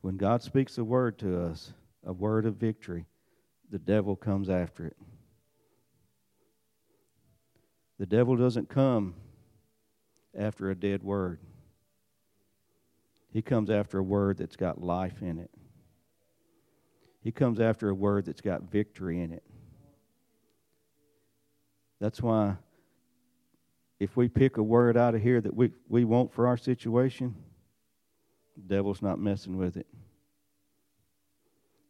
When 0.02 0.18
God 0.18 0.42
speaks 0.42 0.78
a 0.78 0.84
word 0.84 1.18
to 1.20 1.42
us, 1.42 1.74
a 2.06 2.14
word 2.14 2.46
of 2.46 2.56
victory, 2.56 3.06
the 3.70 3.80
devil 3.80 4.16
comes 4.16 4.50
after 4.50 4.86
it. 4.86 4.98
The 8.00 8.06
devil 8.06 8.36
doesn't 8.36 8.70
come 8.70 9.16
after 10.38 10.70
a 10.70 10.76
dead 10.76 11.04
word. 11.04 11.40
He 13.32 13.42
comes 13.42 13.70
after 13.70 14.00
a 14.00 14.04
word 14.04 14.38
that's 14.38 14.56
got 14.56 14.82
life 14.82 15.22
in 15.22 15.40
it. 15.40 15.50
He 17.22 17.32
comes 17.32 17.60
after 17.60 17.90
a 17.90 17.96
word 17.96 18.26
that's 18.26 18.42
got 18.42 18.64
victory 18.64 19.22
in 19.22 19.32
it. 19.32 19.44
That's 22.00 22.22
why 22.22 22.58
if 24.00 24.18
we 24.18 24.28
pick 24.28 24.58
a 24.58 24.64
word 24.64 24.98
out 24.98 25.16
of 25.16 25.22
here 25.22 25.40
that 25.40 25.56
we, 25.56 25.72
we 25.88 26.04
want 26.04 26.34
for 26.34 26.48
our 26.48 26.58
situation, 26.58 27.34
the 28.58 28.76
devil's 28.76 29.02
not 29.02 29.20
messing 29.20 29.56
with 29.56 29.78
it. 29.78 29.88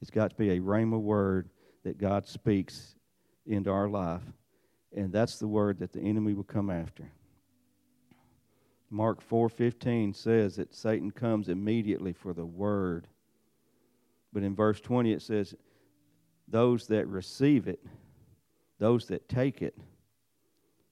It's 0.03 0.11
got 0.11 0.31
to 0.31 0.35
be 0.35 0.49
a 0.49 0.59
rhema 0.59 0.99
word 0.99 1.47
that 1.85 1.97
God 1.97 2.27
speaks 2.27 2.95
into 3.45 3.69
our 3.69 3.87
life. 3.87 4.21
And 4.93 5.13
that's 5.13 5.39
the 5.39 5.47
word 5.47 5.79
that 5.79 5.93
the 5.93 6.01
enemy 6.01 6.33
will 6.33 6.43
come 6.43 6.69
after. 6.69 7.09
Mark 8.89 9.21
4:15 9.21 10.13
says 10.13 10.57
that 10.57 10.75
Satan 10.75 11.09
comes 11.09 11.47
immediately 11.47 12.11
for 12.11 12.33
the 12.33 12.45
word. 12.45 13.07
But 14.33 14.43
in 14.43 14.53
verse 14.53 14.81
20 14.81 15.13
it 15.13 15.21
says 15.21 15.55
those 16.49 16.85
that 16.87 17.07
receive 17.07 17.69
it, 17.69 17.79
those 18.79 19.07
that 19.07 19.29
take 19.29 19.61
it, 19.61 19.77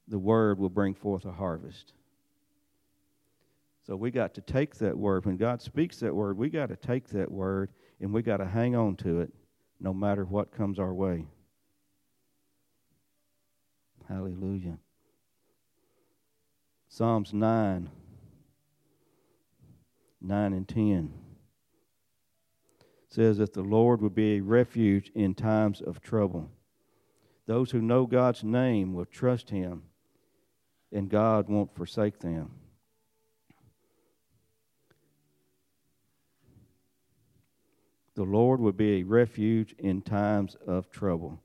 the 0.07 0.19
word 0.19 0.57
will 0.57 0.69
bring 0.69 0.93
forth 0.93 1.25
a 1.25 1.33
harvest. 1.33 1.91
So 3.83 3.97
we 3.97 4.09
got 4.09 4.33
to 4.35 4.41
take 4.41 4.75
that 4.75 4.97
word. 4.97 5.25
When 5.25 5.35
God 5.35 5.61
speaks 5.61 5.97
that 5.97 6.15
word, 6.15 6.37
we 6.37 6.49
got 6.49 6.69
to 6.69 6.77
take 6.77 7.09
that 7.09 7.29
word 7.29 7.71
and 8.01 8.11
we 8.11 8.23
got 8.23 8.37
to 8.37 8.45
hang 8.45 8.75
on 8.75 8.95
to 8.97 9.21
it 9.21 9.31
no 9.79 9.93
matter 9.93 10.25
what 10.25 10.51
comes 10.51 10.79
our 10.79 10.93
way. 10.93 11.27
Hallelujah. 14.09 14.77
Psalms 16.89 17.31
9, 17.31 17.89
9 20.19 20.53
and 20.53 20.67
10 20.67 21.13
says 23.07 23.37
that 23.37 23.53
the 23.53 23.61
Lord 23.61 24.01
will 24.01 24.09
be 24.09 24.37
a 24.37 24.41
refuge 24.41 25.11
in 25.15 25.35
times 25.35 25.81
of 25.81 26.01
trouble. 26.01 26.49
Those 27.45 27.71
who 27.71 27.81
know 27.81 28.05
God's 28.05 28.43
name 28.43 28.93
will 28.93 29.05
trust 29.05 29.49
Him, 29.49 29.83
and 30.91 31.09
God 31.09 31.49
won't 31.49 31.75
forsake 31.75 32.19
them. 32.19 32.51
The 38.15 38.23
Lord 38.23 38.59
will 38.59 38.73
be 38.73 38.99
a 38.99 39.03
refuge 39.03 39.73
in 39.79 40.01
times 40.01 40.55
of 40.67 40.89
trouble. 40.89 41.41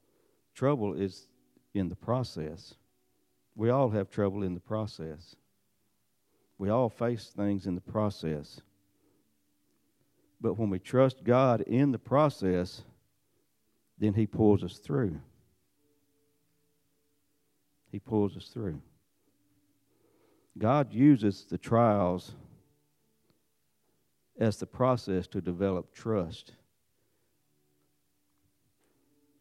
Trouble 0.55 0.94
is 0.94 1.29
in 1.74 1.88
the 1.88 1.96
process. 1.96 2.74
We 3.55 3.70
all 3.70 3.90
have 3.90 4.11
trouble 4.11 4.42
in 4.42 4.55
the 4.55 4.61
process. 4.61 5.37
We 6.59 6.70
all 6.70 6.88
face 6.88 7.33
things 7.37 7.66
in 7.66 7.74
the 7.74 7.81
process. 7.81 8.61
But 10.40 10.59
when 10.59 10.70
we 10.70 10.79
trust 10.79 11.24
God 11.24 11.61
in 11.62 11.92
the 11.92 11.98
process, 11.98 12.83
then 13.98 14.14
He 14.14 14.26
pulls 14.26 14.64
us 14.64 14.79
through. 14.79 15.20
He 17.90 17.98
pulls 17.98 18.37
us 18.37 18.48
through. 18.48 18.81
God 20.59 20.92
uses 20.92 21.44
the 21.44 21.59
trials 21.59 22.35
as 24.38 24.59
the 24.59 24.66
process 24.66 25.27
to 25.29 25.40
develop 25.40 25.92
trust. 25.92 26.53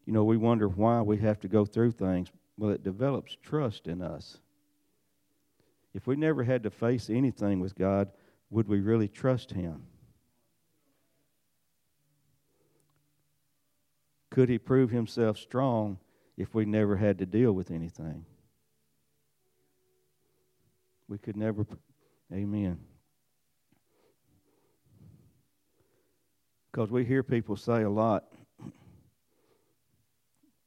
You 0.06 0.12
know, 0.12 0.24
we 0.24 0.36
wonder 0.36 0.68
why 0.68 1.02
we 1.02 1.18
have 1.18 1.40
to 1.40 1.48
go 1.48 1.64
through 1.64 1.92
things. 1.92 2.28
Well, 2.56 2.70
it 2.70 2.82
develops 2.82 3.36
trust 3.42 3.86
in 3.86 4.00
us. 4.00 4.38
If 5.92 6.06
we 6.06 6.16
never 6.16 6.44
had 6.44 6.62
to 6.62 6.70
face 6.70 7.10
anything 7.10 7.60
with 7.60 7.74
God, 7.74 8.10
would 8.50 8.68
we 8.68 8.80
really 8.80 9.08
trust 9.08 9.50
Him? 9.50 9.82
Could 14.30 14.48
He 14.48 14.58
prove 14.58 14.90
Himself 14.90 15.38
strong 15.38 15.98
if 16.36 16.54
we 16.54 16.64
never 16.64 16.96
had 16.96 17.18
to 17.18 17.26
deal 17.26 17.52
with 17.52 17.70
anything? 17.70 18.24
We 21.08 21.18
could 21.18 21.36
never. 21.36 21.66
Amen. 22.32 22.78
Because 26.76 26.90
we 26.90 27.06
hear 27.06 27.22
people 27.22 27.56
say 27.56 27.84
a 27.84 27.88
lot, 27.88 28.24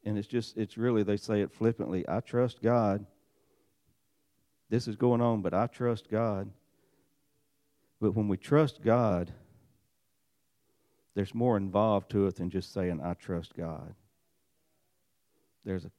and 0.04 0.18
it's 0.18 0.26
just, 0.26 0.56
it's 0.56 0.76
really, 0.76 1.04
they 1.04 1.16
say 1.16 1.40
it 1.40 1.52
flippantly 1.52 2.04
I 2.08 2.18
trust 2.18 2.60
God. 2.60 3.06
This 4.70 4.88
is 4.88 4.96
going 4.96 5.20
on, 5.20 5.40
but 5.40 5.54
I 5.54 5.68
trust 5.68 6.10
God. 6.10 6.50
But 8.00 8.16
when 8.16 8.26
we 8.26 8.36
trust 8.36 8.82
God, 8.82 9.30
there's 11.14 11.32
more 11.32 11.56
involved 11.56 12.10
to 12.10 12.26
it 12.26 12.34
than 12.34 12.50
just 12.50 12.72
saying, 12.74 13.00
I 13.00 13.14
trust 13.14 13.54
God. 13.56 13.94
There's 15.64 15.84
a 15.84 15.92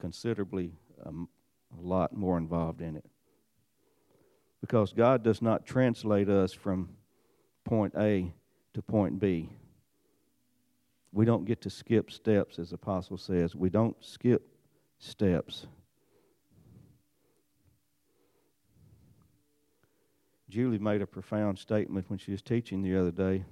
considerably 0.00 0.74
um, 1.04 1.28
a 1.76 1.82
lot 1.82 2.16
more 2.16 2.38
involved 2.38 2.80
in 2.80 2.94
it. 2.94 3.10
Because 4.60 4.92
God 4.92 5.24
does 5.24 5.42
not 5.42 5.66
translate 5.66 6.28
us 6.28 6.52
from 6.52 6.90
point 7.64 7.94
A 7.98 8.32
to 8.74 8.82
point 8.82 9.18
B. 9.18 9.48
We 11.12 11.24
don't 11.24 11.44
get 11.44 11.60
to 11.62 11.70
skip 11.70 12.10
steps, 12.10 12.58
as 12.58 12.70
the 12.70 12.74
Apostle 12.74 13.16
says. 13.16 13.54
We 13.54 13.70
don't 13.70 13.96
skip 14.00 14.42
steps. 14.98 15.66
Julie 20.48 20.78
made 20.78 21.02
a 21.02 21.06
profound 21.06 21.58
statement 21.58 22.10
when 22.10 22.18
she 22.18 22.32
was 22.32 22.42
teaching 22.42 22.82
the 22.82 22.96
other 22.96 23.10
day. 23.10 23.44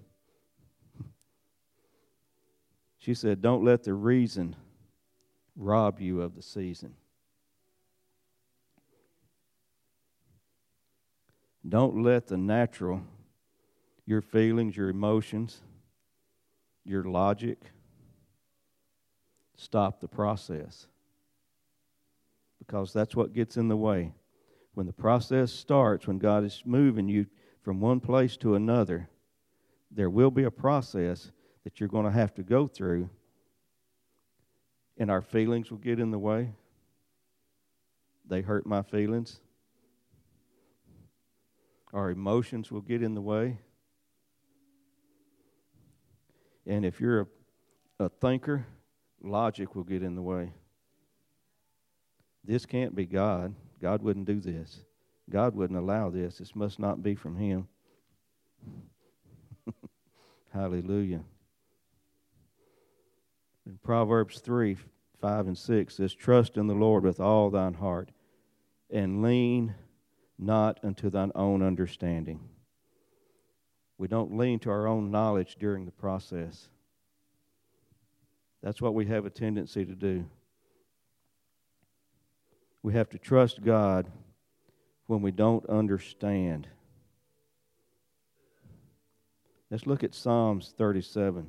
She 2.99 3.15
said, 3.15 3.43
Don't 3.43 3.65
let 3.65 3.83
the 3.83 3.95
reason 3.95 4.55
rob 5.57 6.01
you 6.01 6.23
of 6.23 6.37
the 6.37 6.43
season. 6.43 6.95
Don't 11.69 12.03
let 12.03 12.27
the 12.29 12.37
natural, 12.37 13.03
your 14.07 14.21
feelings, 14.21 14.77
your 14.77 14.89
emotions, 14.89 15.61
your 16.85 17.05
logic, 17.05 17.59
stop 19.57 20.01
the 20.01 20.09
process. 20.09 20.87
Because 22.59 22.93
that's 22.93 23.15
what 23.15 23.33
gets 23.33 23.57
in 23.57 23.69
the 23.69 23.77
way. 23.77 24.13
When 24.75 24.87
the 24.87 24.93
process 24.93 25.53
starts, 25.53 26.07
when 26.07 26.19
God 26.19 26.45
is 26.45 26.63
moving 26.65 27.09
you 27.09 27.27
from 27.63 27.81
one 27.81 28.01
place 28.01 28.37
to 28.39 28.55
another, 28.55 29.09
there 29.91 30.11
will 30.11 30.31
be 30.31 30.45
a 30.45 30.51
process 30.51 31.31
that 31.65 31.79
you're 31.79 31.89
going 31.89 32.07
to 32.07 32.11
have 32.11 32.35
to 32.35 32.43
go 32.43 32.67
through, 32.67 33.11
and 34.97 35.11
our 35.11 35.23
feelings 35.23 35.71
will 35.71 35.79
get 35.79 36.01
in 36.01 36.11
the 36.11 36.19
way. 36.19 36.53
They 38.27 38.41
hurt 38.41 38.67
my 38.67 38.83
feelings. 38.83 39.41
Our 41.93 42.11
emotions 42.11 42.71
will 42.71 42.81
get 42.81 43.03
in 43.03 43.15
the 43.15 43.21
way. 43.21 43.59
And 46.67 46.85
if 46.85 47.01
you're 47.01 47.21
a, 47.21 47.27
a 48.05 48.09
thinker, 48.09 48.67
logic 49.23 49.75
will 49.75 49.85
get 49.85 50.03
in 50.03 50.15
the 50.15 50.23
way. 50.23 50.53
This 52.45 52.67
can't 52.67 52.95
be 52.95 53.07
God. 53.07 53.55
God 53.81 54.03
wouldn't 54.03 54.27
do 54.27 54.41
this. 54.41 54.85
God 55.31 55.55
wouldn't 55.55 55.79
allow 55.79 56.11
this. 56.11 56.39
This 56.39 56.55
must 56.55 56.79
not 56.79 57.03
be 57.03 57.15
from 57.15 57.37
Him. 57.37 57.69
Hallelujah. 60.53 61.23
In 63.67 63.79
Proverbs 63.83 64.41
3 64.41 64.77
5 65.21 65.47
and 65.47 65.57
6 65.57 65.95
says, 65.95 66.15
Trust 66.15 66.57
in 66.57 66.67
the 66.67 66.75
Lord 66.75 67.05
with 67.05 67.21
all 67.21 67.49
thine 67.49 67.75
heart, 67.75 68.11
and 68.91 69.23
lean 69.23 69.75
not 70.37 70.81
unto 70.83 71.09
thine 71.11 71.31
own 71.37 71.63
understanding. 71.63 72.41
We 74.03 74.09
don't 74.09 74.37
lean 74.37 74.59
to 74.59 74.71
our 74.71 74.89
own 74.89 75.13
knowledge 75.13 75.59
during 75.61 75.85
the 75.85 75.93
process. 75.93 76.69
That's 78.61 78.83
what 78.83 78.95
we 78.95 79.07
have 79.07 79.27
a 79.27 79.31
tendency 79.31 79.85
to 79.85 79.95
do. 79.95 80.25
We 82.83 82.95
have 82.95 83.11
to 83.11 83.19
trust 83.19 83.63
God 83.63 84.11
when 85.07 85.23
we 85.23 85.31
don't 85.31 85.65
understand. 85.67 86.67
Let's 89.71 89.87
look 89.87 90.03
at 90.03 90.17
Psalms 90.17 90.75
37. 90.77 91.49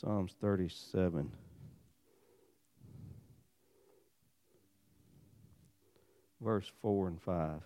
Psalms 0.00 0.34
37. 0.40 1.30
Verse 6.40 6.72
4 6.80 7.08
and 7.08 7.20
5. 7.20 7.60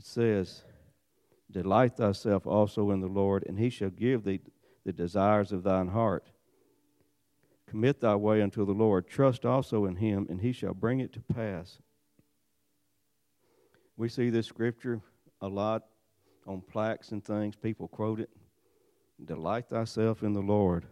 It 0.00 0.04
says, 0.04 0.64
Delight 1.48 1.96
thyself 1.96 2.48
also 2.48 2.90
in 2.90 2.98
the 2.98 3.06
Lord, 3.06 3.44
and 3.46 3.60
he 3.60 3.70
shall 3.70 3.90
give 3.90 4.24
thee 4.24 4.40
the 4.84 4.92
desires 4.92 5.52
of 5.52 5.62
thine 5.62 5.88
heart. 5.88 6.30
Commit 7.68 8.00
thy 8.00 8.16
way 8.16 8.42
unto 8.42 8.66
the 8.66 8.72
Lord. 8.72 9.06
Trust 9.06 9.46
also 9.46 9.84
in 9.84 9.94
him, 9.94 10.26
and 10.28 10.40
he 10.40 10.50
shall 10.50 10.74
bring 10.74 10.98
it 10.98 11.12
to 11.12 11.20
pass. 11.20 11.78
We 13.96 14.08
see 14.08 14.30
this 14.30 14.48
scripture 14.48 15.00
a 15.40 15.46
lot 15.46 15.84
on 16.50 16.60
plaques 16.60 17.12
and 17.12 17.24
things. 17.24 17.54
People 17.54 17.88
quote 17.88 18.20
it. 18.20 18.28
Delight 19.24 19.68
thyself 19.68 20.22
in 20.22 20.32
the 20.32 20.40
Lord. 20.40 20.84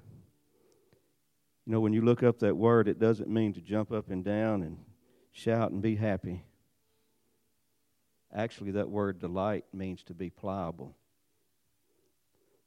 You 1.66 1.72
know, 1.72 1.80
when 1.80 1.92
you 1.92 2.02
look 2.02 2.22
up 2.22 2.38
that 2.38 2.56
word, 2.56 2.88
it 2.88 2.98
doesn't 2.98 3.28
mean 3.28 3.52
to 3.54 3.60
jump 3.60 3.92
up 3.92 4.10
and 4.10 4.24
down 4.24 4.62
and 4.62 4.78
shout 5.32 5.72
and 5.72 5.82
be 5.82 5.96
happy. 5.96 6.44
Actually, 8.34 8.72
that 8.72 8.88
word 8.88 9.18
delight 9.18 9.64
means 9.72 10.02
to 10.04 10.14
be 10.14 10.30
pliable. 10.30 10.94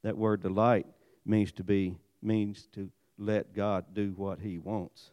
That 0.02 0.16
word 0.16 0.42
delight 0.42 0.86
means 1.24 1.52
to 1.52 1.64
be 1.64 1.96
means 2.20 2.68
to 2.72 2.90
let 3.18 3.54
God 3.54 3.86
do 3.94 4.12
what 4.16 4.38
he 4.40 4.58
wants. 4.58 5.10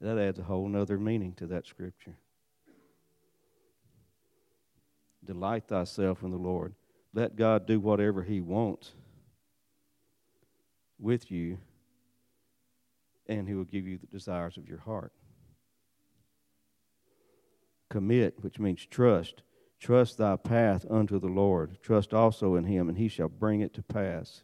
That 0.00 0.18
adds 0.18 0.38
a 0.38 0.44
whole 0.44 0.76
other 0.76 0.98
meaning 0.98 1.32
to 1.34 1.46
that 1.46 1.66
scripture. 1.66 2.16
Delight 5.24 5.68
thyself 5.68 6.22
in 6.22 6.30
the 6.30 6.36
Lord. 6.36 6.74
Let 7.14 7.36
God 7.36 7.66
do 7.66 7.78
whatever 7.78 8.22
He 8.22 8.40
wants 8.40 8.92
with 10.98 11.30
you, 11.30 11.58
and 13.26 13.46
He 13.46 13.54
will 13.54 13.64
give 13.64 13.86
you 13.86 13.98
the 13.98 14.06
desires 14.06 14.56
of 14.56 14.68
your 14.68 14.80
heart. 14.80 15.12
Commit, 17.88 18.42
which 18.42 18.58
means 18.58 18.86
trust. 18.86 19.42
Trust 19.78 20.16
thy 20.18 20.36
path 20.36 20.86
unto 20.88 21.18
the 21.18 21.28
Lord. 21.28 21.78
Trust 21.82 22.14
also 22.14 22.54
in 22.54 22.64
Him, 22.64 22.88
and 22.88 22.96
He 22.96 23.08
shall 23.08 23.28
bring 23.28 23.60
it 23.60 23.74
to 23.74 23.82
pass. 23.82 24.42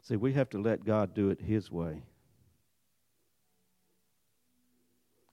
See, 0.00 0.16
we 0.16 0.32
have 0.32 0.48
to 0.50 0.60
let 0.60 0.84
God 0.84 1.14
do 1.14 1.30
it 1.30 1.40
His 1.42 1.70
way. 1.70 2.02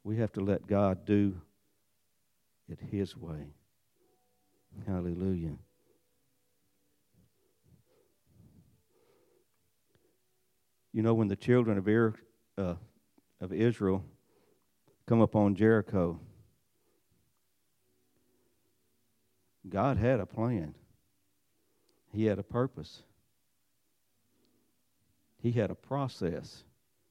We 0.04 0.18
have 0.18 0.32
to 0.34 0.42
let 0.42 0.68
God 0.68 1.06
do 1.06 1.42
it 2.70 2.80
His 2.92 3.16
way. 3.16 3.54
Hallelujah. 4.86 5.58
You 10.94 11.04
know, 11.04 11.14
when 11.14 11.28
the 11.28 11.36
children 11.36 11.78
of, 11.78 11.88
uh, 12.58 12.76
of 13.40 13.54
Israel 13.54 14.04
come 15.06 15.22
upon 15.22 15.56
Jericho, 15.56 16.20
God 19.70 19.98
had 19.98 20.20
a 20.20 20.26
plan. 20.26 20.74
He 22.12 22.26
had 22.26 22.40
a 22.40 22.44
purpose. 22.44 23.04
He 25.38 25.52
had 25.52 25.70
a 25.70 25.76
process 25.76 26.64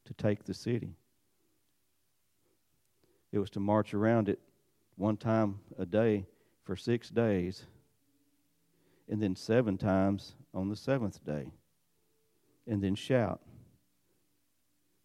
to 0.07 0.15
take 0.15 0.45
the 0.45 0.55
city. 0.55 0.97
It 3.31 3.39
was 3.39 3.51
to 3.51 3.61
march 3.61 3.95
around 3.95 4.29
it 4.29 4.41
one 4.97 5.17
time 5.17 5.61
a 5.79 5.87
day 5.87 6.27
for 6.65 6.77
six 6.77 7.11
days, 7.11 7.65
and 9.09 9.23
then 9.23 9.37
seven 9.37 9.79
times 9.79 10.35
on 10.53 10.69
the 10.69 10.77
seventh 10.77 11.25
day, 11.25 11.51
and 12.67 12.83
then 12.83 12.95
shout. 12.95 13.41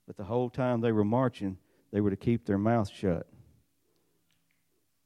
But 0.07 0.17
the 0.17 0.23
whole 0.23 0.49
time 0.49 0.81
they 0.81 0.91
were 0.91 1.03
marching, 1.03 1.57
they 1.91 2.01
were 2.01 2.09
to 2.09 2.15
keep 2.15 2.45
their 2.45 2.57
mouth 2.57 2.89
shut. 2.89 3.27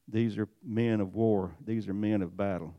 These 0.08 0.38
are 0.38 0.48
men 0.64 1.02
of 1.02 1.16
war, 1.16 1.56
these 1.66 1.88
are 1.88 1.94
men 1.94 2.22
of 2.22 2.38
battle. 2.38 2.74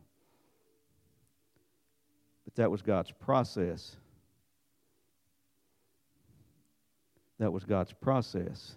But 2.45 2.55
that 2.55 2.71
was 2.71 2.81
God's 2.81 3.11
process. 3.11 3.97
That 7.39 7.51
was 7.51 7.65
God's 7.65 7.93
process. 7.93 8.75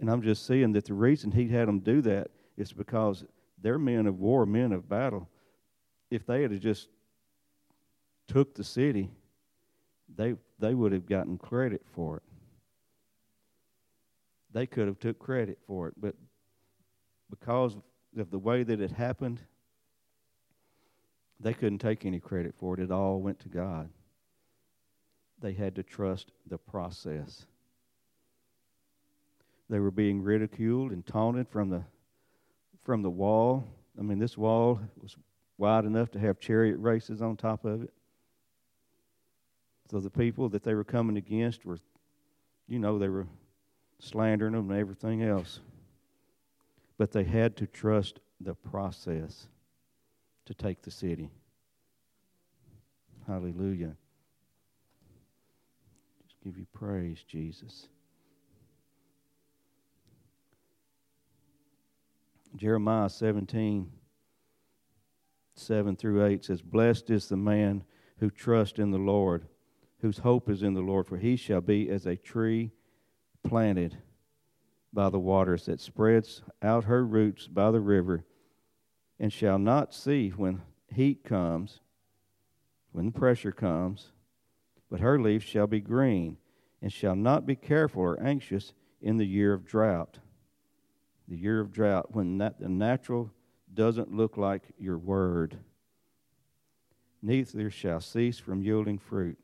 And 0.00 0.10
I'm 0.10 0.22
just 0.22 0.46
seeing 0.46 0.72
that 0.72 0.86
the 0.86 0.94
reason 0.94 1.30
he 1.30 1.46
had 1.48 1.68
them 1.68 1.80
do 1.80 2.00
that 2.02 2.30
is 2.56 2.72
because 2.72 3.24
they're 3.60 3.78
men 3.78 4.06
of 4.06 4.18
war, 4.18 4.46
men 4.46 4.72
of 4.72 4.88
battle. 4.88 5.28
If 6.10 6.26
they 6.26 6.42
had 6.42 6.58
just 6.60 6.88
took 8.26 8.54
the 8.54 8.64
city, 8.64 9.10
they 10.16 10.34
they 10.58 10.74
would 10.74 10.92
have 10.92 11.06
gotten 11.06 11.38
credit 11.38 11.82
for 11.94 12.16
it. 12.16 12.22
They 14.52 14.66
could 14.66 14.88
have 14.88 14.98
took 14.98 15.18
credit 15.18 15.58
for 15.66 15.88
it, 15.88 15.94
but 15.96 16.14
because 17.28 17.76
of 18.16 18.30
the 18.30 18.38
way 18.38 18.62
that 18.62 18.80
it 18.80 18.90
happened, 18.90 19.40
they 21.38 21.54
couldn't 21.54 21.78
take 21.78 22.04
any 22.04 22.18
credit 22.18 22.54
for 22.56 22.74
it. 22.74 22.80
It 22.80 22.90
all 22.90 23.20
went 23.20 23.38
to 23.40 23.48
God. 23.48 23.88
They 25.40 25.52
had 25.52 25.76
to 25.76 25.82
trust 25.82 26.32
the 26.46 26.58
process. 26.58 27.46
They 29.70 29.78
were 29.78 29.92
being 29.92 30.20
ridiculed 30.20 30.90
and 30.90 31.06
taunted 31.06 31.48
from 31.48 31.70
the 31.70 31.84
from 32.82 33.02
the 33.02 33.10
wall. 33.10 33.64
I 33.96 34.02
mean, 34.02 34.18
this 34.18 34.36
wall 34.36 34.80
was 35.00 35.16
wide 35.58 35.84
enough 35.84 36.10
to 36.12 36.18
have 36.18 36.40
chariot 36.40 36.78
races 36.78 37.22
on 37.22 37.36
top 37.36 37.64
of 37.64 37.82
it. 37.82 37.92
So 39.90 40.00
the 40.00 40.10
people 40.10 40.48
that 40.48 40.64
they 40.64 40.74
were 40.74 40.84
coming 40.84 41.16
against 41.16 41.64
were, 41.64 41.78
you 42.66 42.80
know, 42.80 42.98
they 42.98 43.08
were 43.08 43.28
slandering 44.00 44.54
them 44.54 44.70
and 44.70 44.80
everything 44.80 45.22
else. 45.22 45.60
But 46.98 47.12
they 47.12 47.24
had 47.24 47.56
to 47.58 47.66
trust 47.66 48.18
the 48.40 48.54
process 48.54 49.46
to 50.46 50.54
take 50.54 50.82
the 50.82 50.90
city. 50.90 51.30
Hallelujah. 53.26 53.94
Just 56.24 56.40
give 56.42 56.56
you 56.56 56.66
praise, 56.72 57.22
Jesus. 57.28 57.88
Jeremiah 62.56 63.08
17, 63.08 63.90
7 65.54 65.96
through 65.96 66.24
8 66.24 66.44
says, 66.44 66.62
Blessed 66.62 67.10
is 67.10 67.28
the 67.28 67.36
man 67.36 67.84
who 68.18 68.30
trusts 68.30 68.78
in 68.78 68.90
the 68.90 68.98
Lord, 68.98 69.46
whose 70.00 70.18
hope 70.18 70.48
is 70.48 70.62
in 70.62 70.74
the 70.74 70.80
Lord, 70.80 71.06
for 71.06 71.16
he 71.16 71.36
shall 71.36 71.60
be 71.60 71.88
as 71.88 72.06
a 72.06 72.16
tree 72.16 72.72
planted 73.42 73.98
by 74.92 75.08
the 75.08 75.18
waters 75.18 75.66
that 75.66 75.80
spreads 75.80 76.42
out 76.60 76.84
her 76.84 77.06
roots 77.06 77.46
by 77.46 77.70
the 77.70 77.80
river, 77.80 78.24
and 79.18 79.32
shall 79.32 79.58
not 79.58 79.94
see 79.94 80.30
when 80.30 80.62
heat 80.92 81.22
comes, 81.22 81.80
when 82.92 83.12
pressure 83.12 83.52
comes, 83.52 84.12
but 84.90 85.00
her 85.00 85.20
leaves 85.20 85.44
shall 85.44 85.68
be 85.68 85.80
green, 85.80 86.36
and 86.82 86.92
shall 86.92 87.14
not 87.14 87.46
be 87.46 87.54
careful 87.54 88.02
or 88.02 88.20
anxious 88.20 88.72
in 89.00 89.18
the 89.18 89.26
year 89.26 89.52
of 89.52 89.64
drought 89.64 90.18
the 91.30 91.36
year 91.36 91.60
of 91.60 91.72
drought, 91.72 92.12
when 92.12 92.38
that, 92.38 92.58
the 92.58 92.68
natural 92.68 93.30
doesn't 93.72 94.12
look 94.12 94.36
like 94.36 94.64
your 94.78 94.98
word, 94.98 95.56
neither 97.22 97.70
shall 97.70 98.00
cease 98.00 98.38
from 98.38 98.60
yielding 98.60 98.98
fruit. 98.98 99.38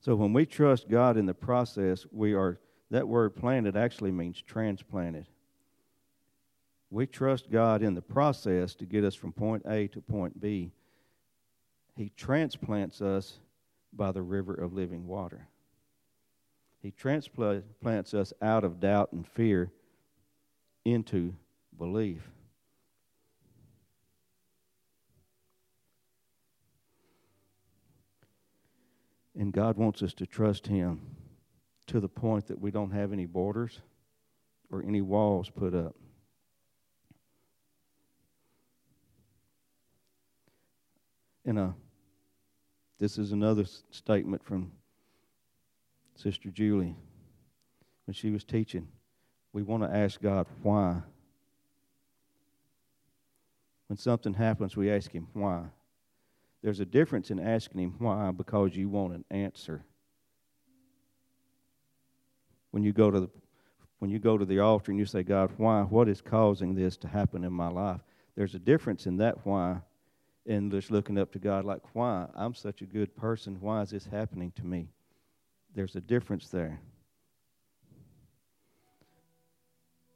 So 0.00 0.16
when 0.16 0.32
we 0.32 0.44
trust 0.44 0.88
God 0.88 1.16
in 1.16 1.24
the 1.24 1.34
process, 1.34 2.04
we 2.10 2.34
are 2.34 2.58
that 2.90 3.06
word 3.06 3.36
planted 3.36 3.76
actually 3.76 4.10
means 4.10 4.42
transplanted. 4.42 5.26
We 6.90 7.06
trust 7.06 7.48
God 7.48 7.84
in 7.84 7.94
the 7.94 8.02
process 8.02 8.74
to 8.74 8.84
get 8.84 9.04
us 9.04 9.14
from 9.14 9.32
point 9.32 9.62
A 9.66 9.86
to 9.88 10.00
point 10.00 10.40
B. 10.40 10.72
He 11.94 12.10
transplants 12.16 13.00
us 13.00 13.38
by 13.92 14.10
the 14.10 14.22
river 14.22 14.54
of 14.54 14.72
living 14.72 15.06
water. 15.06 15.46
He 16.82 16.90
transplants 16.90 18.14
us 18.14 18.32
out 18.42 18.64
of 18.64 18.80
doubt 18.80 19.12
and 19.12 19.24
fear 19.24 19.70
into 20.84 21.34
belief. 21.76 22.22
And 29.36 29.52
God 29.52 29.76
wants 29.76 30.02
us 30.02 30.12
to 30.14 30.26
trust 30.26 30.66
Him 30.66 31.00
to 31.86 32.00
the 32.00 32.08
point 32.08 32.46
that 32.48 32.60
we 32.60 32.70
don't 32.70 32.90
have 32.90 33.12
any 33.12 33.26
borders 33.26 33.80
or 34.70 34.82
any 34.82 35.00
walls 35.00 35.50
put 35.50 35.74
up. 35.74 35.96
And 41.44 41.58
uh, 41.58 41.70
this 42.98 43.18
is 43.18 43.32
another 43.32 43.64
statement 43.90 44.44
from 44.44 44.72
Sister 46.14 46.50
Julie 46.50 46.94
when 48.04 48.14
she 48.14 48.30
was 48.30 48.44
teaching 48.44 48.88
we 49.52 49.62
want 49.62 49.82
to 49.82 49.94
ask 49.94 50.20
God 50.20 50.46
why. 50.62 51.02
When 53.88 53.96
something 53.96 54.34
happens, 54.34 54.76
we 54.76 54.90
ask 54.90 55.10
Him 55.10 55.28
why. 55.32 55.64
There's 56.62 56.80
a 56.80 56.84
difference 56.84 57.30
in 57.30 57.40
asking 57.40 57.80
Him 57.80 57.94
why 57.98 58.30
because 58.30 58.76
you 58.76 58.88
want 58.88 59.14
an 59.14 59.24
answer. 59.30 59.84
When 62.70 62.82
you 62.82 62.92
go 62.92 63.10
to 63.10 63.20
the 63.20 63.30
when 63.98 64.10
you 64.10 64.18
go 64.18 64.38
to 64.38 64.46
the 64.46 64.60
altar 64.60 64.90
and 64.92 64.98
you 64.98 65.04
say, 65.04 65.22
God, 65.22 65.52
why? 65.58 65.82
What 65.82 66.08
is 66.08 66.22
causing 66.22 66.74
this 66.74 66.96
to 66.98 67.08
happen 67.08 67.44
in 67.44 67.52
my 67.52 67.68
life? 67.68 68.00
There's 68.34 68.54
a 68.54 68.58
difference 68.58 69.06
in 69.06 69.18
that 69.18 69.44
why 69.44 69.82
and 70.46 70.70
just 70.70 70.90
looking 70.90 71.18
up 71.18 71.32
to 71.32 71.38
God 71.38 71.64
like, 71.64 71.82
why? 71.92 72.26
I'm 72.34 72.54
such 72.54 72.82
a 72.82 72.86
good 72.86 73.14
person. 73.16 73.58
Why 73.60 73.82
is 73.82 73.90
this 73.90 74.06
happening 74.06 74.52
to 74.56 74.64
me? 74.64 74.88
There's 75.74 75.96
a 75.96 76.00
difference 76.00 76.48
there. 76.48 76.80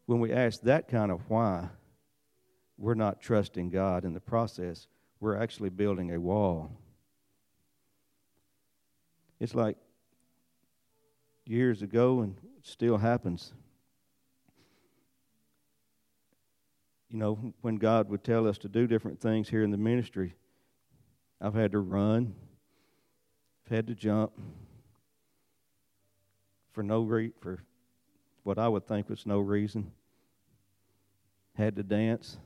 When 0.07 0.21
we 0.21 0.33
ask 0.33 0.61
that 0.63 0.89
kind 0.89 1.11
of 1.11 1.21
why, 1.29 1.69
we're 2.77 2.95
not 2.95 3.21
trusting 3.21 3.71
God 3.71 4.05
in 4.05 4.13
the 4.13 4.21
process. 4.21 4.89
We're 5.21 5.37
actually 5.37 5.71
building 5.71 6.13
a 6.13 6.21
wall. 6.21 6.73
It's 9.41 9.55
like 9.55 9.77
years 11.47 11.83
ago, 11.83 12.21
and 12.21 12.37
still 12.63 12.99
happens. 12.99 13.53
You 17.11 17.19
know, 17.19 17.55
when 17.61 17.77
God 17.77 18.09
would 18.09 18.25
tell 18.25 18.49
us 18.49 18.59
to 18.59 18.69
do 18.69 18.87
different 18.87 19.21
things 19.21 19.49
here 19.49 19.63
in 19.63 19.71
the 19.71 19.79
ministry, 19.79 20.35
I've 21.41 21.55
had 21.55 21.73
to 21.73 21.79
run, 21.79 22.35
I've 23.67 23.77
had 23.77 23.87
to 23.87 23.95
jump 23.95 24.33
for 26.73 26.83
no 26.83 27.03
re- 27.03 27.33
for 27.41 27.63
what 28.45 28.59
I 28.59 28.69
would 28.69 28.87
think 28.87 29.09
was 29.09 29.27
no 29.27 29.41
reason. 29.41 29.91
Had 31.57 31.77
to 31.77 31.83
dance 31.83 32.37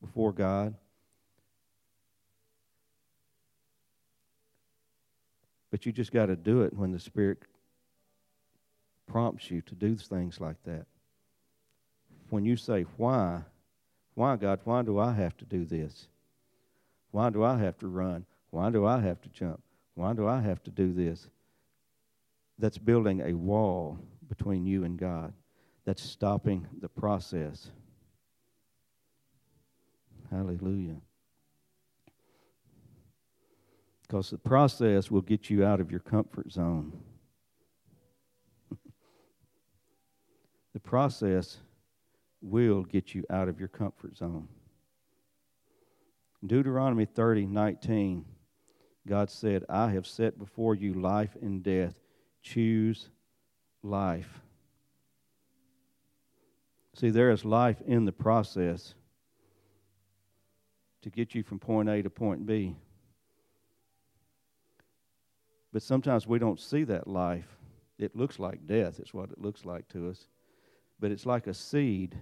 before 0.00 0.32
God. 0.32 0.74
But 5.70 5.86
you 5.86 5.92
just 5.92 6.12
got 6.12 6.26
to 6.26 6.36
do 6.36 6.62
it 6.62 6.74
when 6.74 6.92
the 6.92 7.00
Spirit 7.00 7.38
prompts 9.06 9.50
you 9.50 9.62
to 9.62 9.74
do 9.74 9.96
things 9.96 10.40
like 10.40 10.62
that. 10.64 10.86
When 12.28 12.44
you 12.44 12.56
say, 12.56 12.82
Why? 12.96 13.42
Why, 14.14 14.36
God? 14.36 14.60
Why 14.64 14.82
do 14.82 14.98
I 14.98 15.12
have 15.12 15.36
to 15.38 15.44
do 15.44 15.64
this? 15.64 16.08
Why 17.10 17.30
do 17.30 17.42
I 17.42 17.58
have 17.58 17.78
to 17.78 17.88
run? 17.88 18.26
Why 18.50 18.70
do 18.70 18.84
I 18.84 19.00
have 19.00 19.20
to 19.22 19.28
jump? 19.28 19.62
Why 19.94 20.12
do 20.12 20.26
I 20.26 20.40
have 20.40 20.62
to 20.64 20.70
do 20.70 20.92
this? 20.92 21.28
That's 22.58 22.78
building 22.78 23.20
a 23.20 23.32
wall 23.32 23.98
between 24.30 24.64
you 24.64 24.84
and 24.84 24.98
God. 24.98 25.34
That's 25.84 26.02
stopping 26.02 26.66
the 26.80 26.88
process. 26.88 27.68
Hallelujah. 30.30 31.02
Because 34.02 34.30
the 34.30 34.38
process 34.38 35.10
will 35.10 35.20
get 35.20 35.50
you 35.50 35.64
out 35.64 35.80
of 35.80 35.90
your 35.90 36.00
comfort 36.00 36.52
zone. 36.52 36.92
the 40.72 40.80
process 40.80 41.58
will 42.40 42.84
get 42.84 43.14
you 43.14 43.24
out 43.28 43.48
of 43.48 43.58
your 43.58 43.68
comfort 43.68 44.16
zone. 44.16 44.48
Deuteronomy 46.46 47.04
30 47.04 47.46
19, 47.46 48.24
God 49.06 49.30
said, 49.30 49.64
I 49.68 49.90
have 49.90 50.06
set 50.06 50.38
before 50.38 50.74
you 50.74 50.94
life 50.94 51.36
and 51.42 51.62
death. 51.62 51.94
Choose 52.42 53.10
life. 53.82 54.40
See, 56.94 57.10
there 57.10 57.30
is 57.30 57.44
life 57.44 57.80
in 57.86 58.04
the 58.04 58.12
process 58.12 58.94
to 61.02 61.10
get 61.10 61.34
you 61.34 61.42
from 61.42 61.58
point 61.58 61.88
A 61.88 62.02
to 62.02 62.10
point 62.10 62.44
B. 62.44 62.76
But 65.72 65.82
sometimes 65.82 66.26
we 66.26 66.38
don't 66.38 66.60
see 66.60 66.84
that 66.84 67.06
life. 67.06 67.46
It 67.98 68.16
looks 68.16 68.38
like 68.38 68.66
death, 68.66 68.98
it's 68.98 69.14
what 69.14 69.30
it 69.30 69.40
looks 69.40 69.64
like 69.64 69.88
to 69.88 70.10
us. 70.10 70.26
But 70.98 71.10
it's 71.10 71.26
like 71.26 71.46
a 71.46 71.54
seed 71.54 72.18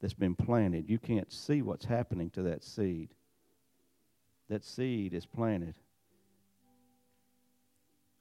that's 0.00 0.14
been 0.14 0.34
planted. 0.34 0.88
You 0.88 0.98
can't 0.98 1.32
see 1.32 1.62
what's 1.62 1.84
happening 1.84 2.30
to 2.30 2.42
that 2.42 2.64
seed. 2.64 3.14
That 4.48 4.64
seed 4.64 5.14
is 5.14 5.26
planted. 5.26 5.76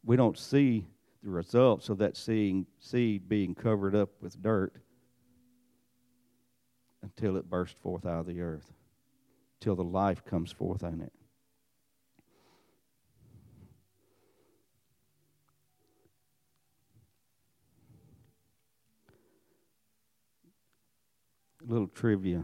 We 0.06 0.16
don't 0.16 0.38
see 0.38 0.88
the 1.24 1.30
results 1.30 1.88
of 1.88 1.98
that 2.00 2.18
seed, 2.18 2.66
seed 2.80 3.30
being 3.30 3.56
covered 3.56 3.96
up 3.96 4.10
with 4.22 4.42
dirt 4.42 4.74
until 7.02 7.38
it 7.38 7.50
bursts 7.50 7.78
forth 7.82 8.06
out 8.06 8.20
of 8.20 8.26
the 8.26 8.42
earth, 8.42 8.74
till 9.62 9.76
the 9.76 9.84
life 9.84 10.26
comes 10.26 10.52
forth 10.52 10.84
in 10.84 11.02
it. 11.02 11.14
A 21.66 21.72
little 21.72 21.88
trivia. 21.88 22.44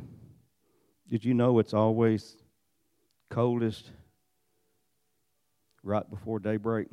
Did 1.09 1.25
you 1.25 1.33
know 1.33 1.59
it's 1.59 1.73
always 1.73 2.37
coldest 3.29 3.91
right 5.83 6.09
before 6.09 6.39
daybreak? 6.39 6.87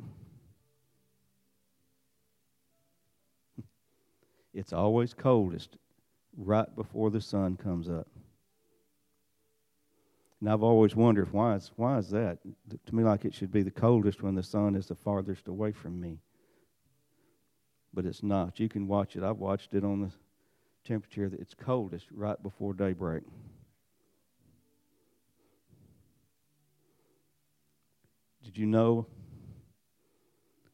It's 4.57 4.73
always 4.73 5.13
coldest 5.13 5.77
right 6.35 6.75
before 6.75 7.11
the 7.11 7.21
sun 7.21 7.57
comes 7.57 7.87
up. 7.87 8.07
And 10.39 10.49
I've 10.49 10.63
always 10.63 10.95
wondered 10.95 11.31
why 11.31 11.57
is 11.57 11.71
why 11.75 11.99
is 11.99 12.09
that? 12.09 12.39
To 12.87 12.95
me, 12.95 13.03
like 13.03 13.23
it 13.23 13.35
should 13.35 13.51
be 13.51 13.61
the 13.61 13.69
coldest 13.69 14.23
when 14.23 14.33
the 14.33 14.41
sun 14.41 14.75
is 14.75 14.87
the 14.87 14.95
farthest 14.95 15.47
away 15.47 15.73
from 15.73 16.01
me. 16.01 16.17
But 17.93 18.07
it's 18.07 18.23
not. 18.23 18.59
You 18.59 18.67
can 18.67 18.87
watch 18.87 19.15
it. 19.15 19.21
I've 19.21 19.37
watched 19.37 19.75
it 19.75 19.83
on 19.83 20.01
the 20.01 20.11
temperature 20.83 21.29
that 21.29 21.39
it's 21.39 21.53
coldest 21.53 22.07
right 22.11 22.41
before 22.41 22.73
daybreak. 22.73 23.21
Did 28.43 28.57
you 28.57 28.65
know 28.65 29.05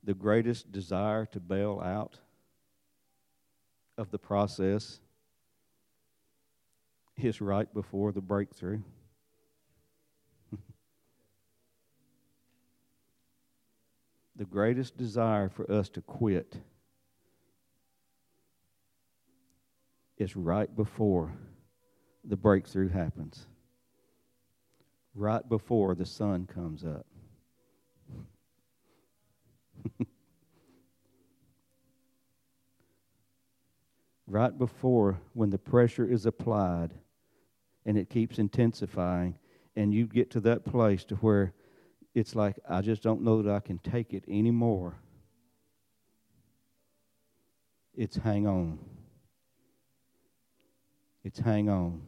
the 0.06 0.14
greatest 0.14 0.72
desire 0.72 1.26
to 1.26 1.42
bail 1.42 1.82
out 1.84 2.20
of 3.98 4.12
the 4.12 4.18
process 4.18 5.00
is 7.18 7.42
right 7.42 7.72
before 7.74 8.12
the 8.12 8.22
breakthrough. 8.22 8.82
the 14.36 14.46
greatest 14.46 14.98
desire 14.98 15.50
for 15.50 15.72
us 15.72 15.90
to 15.90 16.02
quit 16.02 16.58
is 20.18 20.36
right 20.36 20.76
before 20.76 21.32
the 22.24 22.38
breakthrough 22.38 22.90
happens, 22.90 23.46
right 25.14 25.48
before 25.48 25.94
the 25.94 26.06
sun 26.06 26.48
comes 26.48 26.84
up. 26.84 27.06
right 34.34 34.58
before 34.58 35.22
when 35.34 35.52
the 35.52 35.60
pressure 35.60 36.10
is 36.10 36.26
applied 36.26 36.92
and 37.86 38.00
it 38.00 38.10
keeps 38.10 38.40
intensifying 38.40 39.38
and 39.76 39.94
you 39.94 40.08
get 40.08 40.32
to 40.32 40.40
that 40.40 40.66
place 40.66 41.06
to 41.06 41.14
where 41.18 41.54
it's 42.16 42.34
like 42.36 42.56
I 42.68 42.82
just 42.82 43.04
don't 43.04 43.22
know 43.22 43.44
that 43.44 43.54
I 43.54 43.60
can 43.60 43.78
take 43.78 44.12
it 44.12 44.24
anymore. 44.28 44.96
It's 47.96 48.18
hang 48.18 48.48
on. 48.48 48.80
It's 51.24 51.38
hang 51.38 51.70
on. 51.70 52.02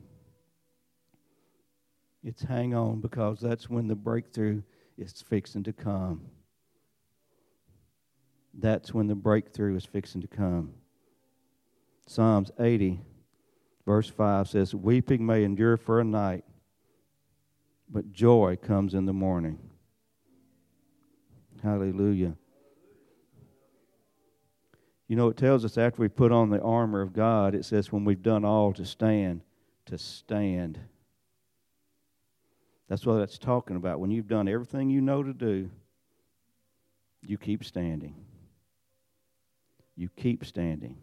It's 2.24 2.42
hang 2.42 2.74
on 2.74 3.02
because 3.02 3.40
that's 3.40 3.70
when 3.70 3.88
the 3.88 3.96
breakthrough 3.96 4.64
is 4.98 5.22
fixing 5.22 5.62
to 5.62 5.74
come. 5.74 6.26
That's 8.56 8.96
when 8.96 9.06
the 9.06 9.16
breakthrough 9.16 9.76
is 9.76 9.86
fixing 9.86 10.22
to 10.22 10.28
come. 10.28 10.74
Psalms 12.08 12.52
80, 12.60 13.02
verse 13.86 14.10
5 14.10 14.48
says, 14.48 14.76
Weeping 14.76 15.26
may 15.26 15.44
endure 15.44 15.76
for 15.76 16.00
a 16.00 16.04
night, 16.04 16.44
but 17.90 18.12
joy 18.12 18.58
comes 18.62 18.94
in 18.94 19.06
the 19.06 19.14
morning. 19.14 19.58
Hallelujah. 21.64 22.36
You 25.08 25.16
know, 25.16 25.30
it 25.30 25.38
tells 25.38 25.66
us 25.66 25.78
after 25.78 26.02
we 26.02 26.08
put 26.08 26.32
on 26.32 26.50
the 26.50 26.62
armor 26.62 27.02
of 27.02 27.14
God, 27.14 27.56
it 27.56 27.66
says, 27.66 27.92
when 27.92 28.06
we've 28.06 28.22
done 28.22 28.46
all 28.46 28.74
to 28.74 28.86
stand, 28.86 29.42
to 29.86 29.98
stand. 29.98 30.80
That's 32.88 33.06
what 33.06 33.22
it's 33.22 33.38
talking 33.38 33.78
about. 33.78 34.00
When 34.00 34.12
you've 34.12 34.28
done 34.28 34.48
everything 34.48 34.90
you 34.90 35.02
know 35.02 35.24
to 35.24 35.34
do, 35.34 35.70
you 37.24 37.38
keep 37.38 37.64
standing. 37.64 38.16
You 39.96 40.10
keep 40.16 40.46
standing 40.46 40.98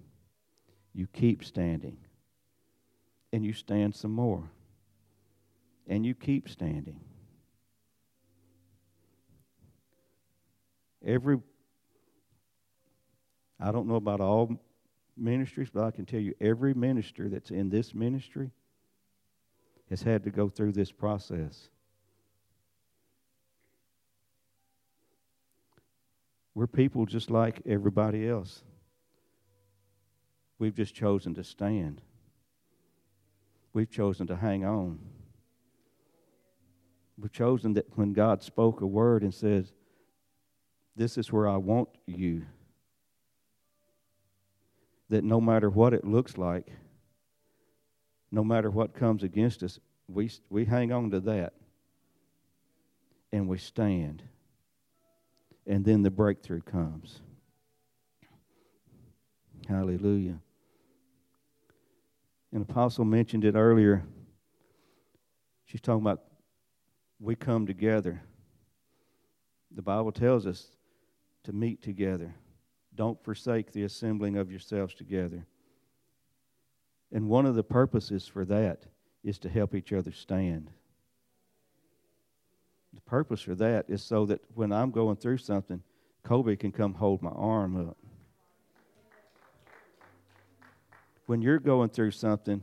you 0.95 1.07
keep 1.07 1.45
standing. 1.45 1.97
And 3.33 3.45
you 3.45 3.53
stand 3.53 3.95
some 3.95 4.13
more. 4.13 4.51
And 5.89 6.05
you 6.05 6.15
keep 6.15 6.49
standing. 6.49 7.01
Every, 11.05 11.41
I 13.59 13.73
don't 13.73 13.89
know 13.89 13.97
about 13.97 14.21
all 14.21 14.61
ministries, 15.17 15.71
but 15.73 15.85
I 15.85 15.91
can 15.91 16.05
tell 16.05 16.21
you 16.21 16.35
every 16.41 16.75
minister 16.75 17.29
that's 17.29 17.51
in 17.51 17.71
this 17.71 17.95
ministry 17.95 18.51
has 19.91 20.03
had 20.03 20.25
to 20.25 20.31
go 20.31 20.49
through 20.49 20.73
this 20.73 20.93
process. 20.93 21.69
We're 26.55 26.67
people 26.67 27.07
just 27.07 27.31
like 27.31 27.63
everybody 27.67 28.29
else. 28.29 28.63
We've 30.63 30.73
just 30.73 30.95
chosen 30.95 31.35
to 31.35 31.43
stand. 31.43 32.03
We've 33.73 33.91
chosen 33.91 34.29
to 34.29 34.37
hang 34.37 34.65
on. 34.65 35.01
We've 37.19 37.33
chosen 37.33 37.73
that 37.73 37.87
when 37.99 38.13
God 38.13 38.45
spoke 38.45 38.81
a 38.81 38.87
word 38.87 39.25
and 39.25 39.35
says, 39.35 39.73
This 40.95 41.19
is 41.19 41.33
where 41.33 41.49
I 41.49 41.57
want 41.57 41.89
you, 42.07 42.47
that 45.09 45.25
no 45.25 45.41
matter 45.41 45.69
what 45.69 45.95
it 45.95 46.05
looks 46.05 46.39
like, 46.39 46.69
no 48.31 48.45
matter 48.45 48.71
what 48.71 48.95
comes 48.95 49.25
against 49.25 49.65
us, 49.65 49.81
we, 50.07 50.31
we 50.49 50.65
hang 50.65 50.93
on 50.93 51.11
to 51.11 51.19
that 51.19 51.55
and 53.33 53.49
we 53.49 53.59
stand. 53.59 54.23
And 55.67 55.85
then 55.85 56.03
the 56.03 56.11
breakthrough 56.13 56.63
comes. 56.63 57.21
Hallelujah. 59.67 60.39
An 62.53 62.63
apostle 62.63 63.05
mentioned 63.05 63.45
it 63.45 63.55
earlier. 63.55 64.05
She's 65.65 65.81
talking 65.81 66.03
about 66.03 66.23
we 67.19 67.35
come 67.35 67.67
together. 67.67 68.21
The 69.71 69.83
Bible 69.83 70.13
tells 70.13 70.47
us 70.47 70.67
to 71.45 71.53
meet 71.53 71.83
together. 71.83 72.35
Don't 72.95 73.23
forsake 73.25 73.73
the 73.73 73.85
assembling 73.85 74.37
of 74.37 74.51
yourselves 74.51 74.95
together. 74.95 75.47
And 77.11 77.29
one 77.29 77.47
of 77.47 77.55
the 77.55 77.63
purposes 77.63 78.27
for 78.27 78.45
that 78.47 78.85
is 79.25 79.39
to 79.41 79.49
help 79.49 79.75
each 79.75 79.93
other 79.93 80.13
stand. 80.13 80.71
The 82.93 83.01
purpose 83.01 83.41
for 83.41 83.55
that 83.55 83.87
is 83.89 84.03
so 84.03 84.27
that 84.27 84.41
when 84.55 84.73
I'm 84.73 84.91
going 84.91 85.17
through 85.17 85.39
something, 85.39 85.83
Kobe 86.23 86.57
can 86.57 86.73
come 86.73 86.95
hold 86.95 87.23
my 87.23 87.31
arm 87.31 87.89
up. 87.89 87.97
When 91.27 91.43
you're 91.43 91.59
going 91.59 91.91
through 91.91 92.11
something, 92.11 92.63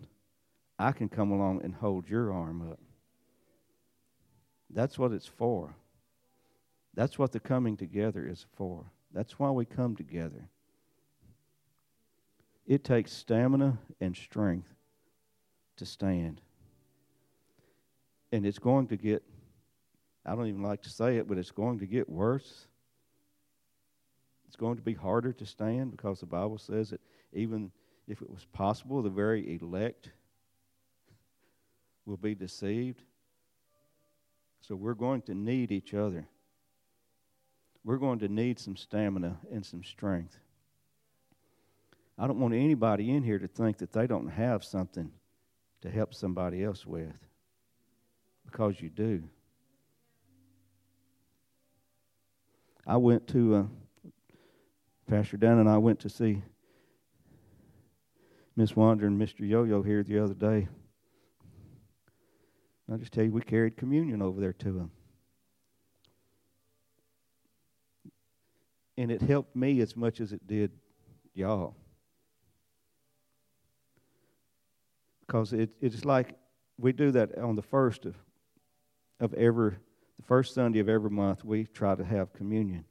I 0.77 0.91
can 0.91 1.09
come 1.09 1.31
along 1.31 1.61
and 1.63 1.73
hold 1.73 2.09
your 2.09 2.31
arm 2.33 2.69
up. 2.71 2.79
That's 4.69 4.97
what 4.97 5.11
it's 5.11 5.27
for. 5.27 5.75
That's 6.93 7.17
what 7.17 7.31
the 7.31 7.39
coming 7.39 7.77
together 7.77 8.27
is 8.27 8.45
for. 8.55 8.91
That's 9.13 9.39
why 9.39 9.49
we 9.51 9.65
come 9.65 9.95
together. 9.95 10.49
It 12.67 12.83
takes 12.83 13.11
stamina 13.11 13.79
and 13.99 14.15
strength 14.15 14.73
to 15.77 15.85
stand. 15.85 16.41
And 18.31 18.45
it's 18.45 18.59
going 18.59 18.87
to 18.87 18.97
get, 18.97 19.23
I 20.25 20.35
don't 20.35 20.47
even 20.47 20.61
like 20.61 20.83
to 20.83 20.89
say 20.89 21.17
it, 21.17 21.27
but 21.27 21.37
it's 21.39 21.51
going 21.51 21.79
to 21.79 21.87
get 21.87 22.07
worse. 22.07 22.67
It's 24.47 24.55
going 24.55 24.75
to 24.75 24.83
be 24.83 24.93
harder 24.93 25.33
to 25.33 25.45
stand 25.45 25.91
because 25.91 26.19
the 26.19 26.27
Bible 26.27 26.59
says 26.59 26.91
that 26.91 27.01
even 27.33 27.71
if 28.09 28.23
it 28.23 28.29
was 28.29 28.43
possible, 28.51 29.03
the 29.03 29.09
very 29.09 29.55
elect 29.61 30.09
will 32.05 32.17
be 32.17 32.33
deceived. 32.33 33.03
So 34.61 34.75
we're 34.75 34.95
going 34.95 35.21
to 35.23 35.35
need 35.35 35.71
each 35.71 35.93
other. 35.93 36.27
We're 37.85 37.97
going 37.97 38.19
to 38.19 38.27
need 38.27 38.59
some 38.59 38.75
stamina 38.75 39.37
and 39.51 39.63
some 39.63 39.83
strength. 39.83 40.37
I 42.17 42.25
don't 42.25 42.39
want 42.39 42.55
anybody 42.55 43.11
in 43.11 43.23
here 43.23 43.39
to 43.39 43.47
think 43.47 43.77
that 43.77 43.93
they 43.93 44.07
don't 44.07 44.27
have 44.27 44.63
something 44.63 45.11
to 45.81 45.89
help 45.89 46.13
somebody 46.13 46.63
else 46.63 46.85
with 46.85 47.13
because 48.43 48.81
you 48.81 48.89
do. 48.89 49.23
I 52.87 52.97
went 52.97 53.27
to, 53.27 53.55
uh, 53.55 53.63
Pastor 55.07 55.37
Dan 55.37 55.59
and 55.59 55.69
I 55.69 55.77
went 55.77 55.99
to 55.99 56.09
see 56.09 56.41
Miss 58.59 58.75
Wander 58.75 59.07
and 59.07 59.17
Mr. 59.17 59.47
Yo 59.47 59.63
Yo 59.63 59.81
here 59.81 60.03
the 60.03 60.21
other 60.21 60.33
day. 60.33 60.67
I'll 62.91 62.97
just 62.97 63.13
tell 63.13 63.23
you, 63.23 63.31
we 63.31 63.39
carried 63.39 63.77
communion 63.77 64.21
over 64.21 64.41
there 64.41 64.51
to 64.51 64.73
them. 64.73 64.91
And 68.97 69.11
it 69.13 69.21
helped 69.21 69.55
me 69.55 69.79
as 69.79 69.95
much 69.95 70.19
as 70.19 70.33
it 70.33 70.45
did 70.45 70.71
y'all. 71.33 71.77
Because 75.25 75.53
it, 75.53 75.69
it's 75.79 76.03
like 76.03 76.35
we 76.77 76.91
do 76.91 77.11
that 77.11 77.37
on 77.37 77.55
the 77.55 77.61
first 77.61 78.05
of, 78.05 78.17
of 79.21 79.33
every, 79.35 79.71
the 80.17 80.25
first 80.25 80.53
Sunday 80.53 80.79
of 80.79 80.89
every 80.89 81.09
month, 81.09 81.45
we 81.45 81.63
try 81.63 81.95
to 81.95 82.03
have 82.03 82.33
communion. 82.33 82.83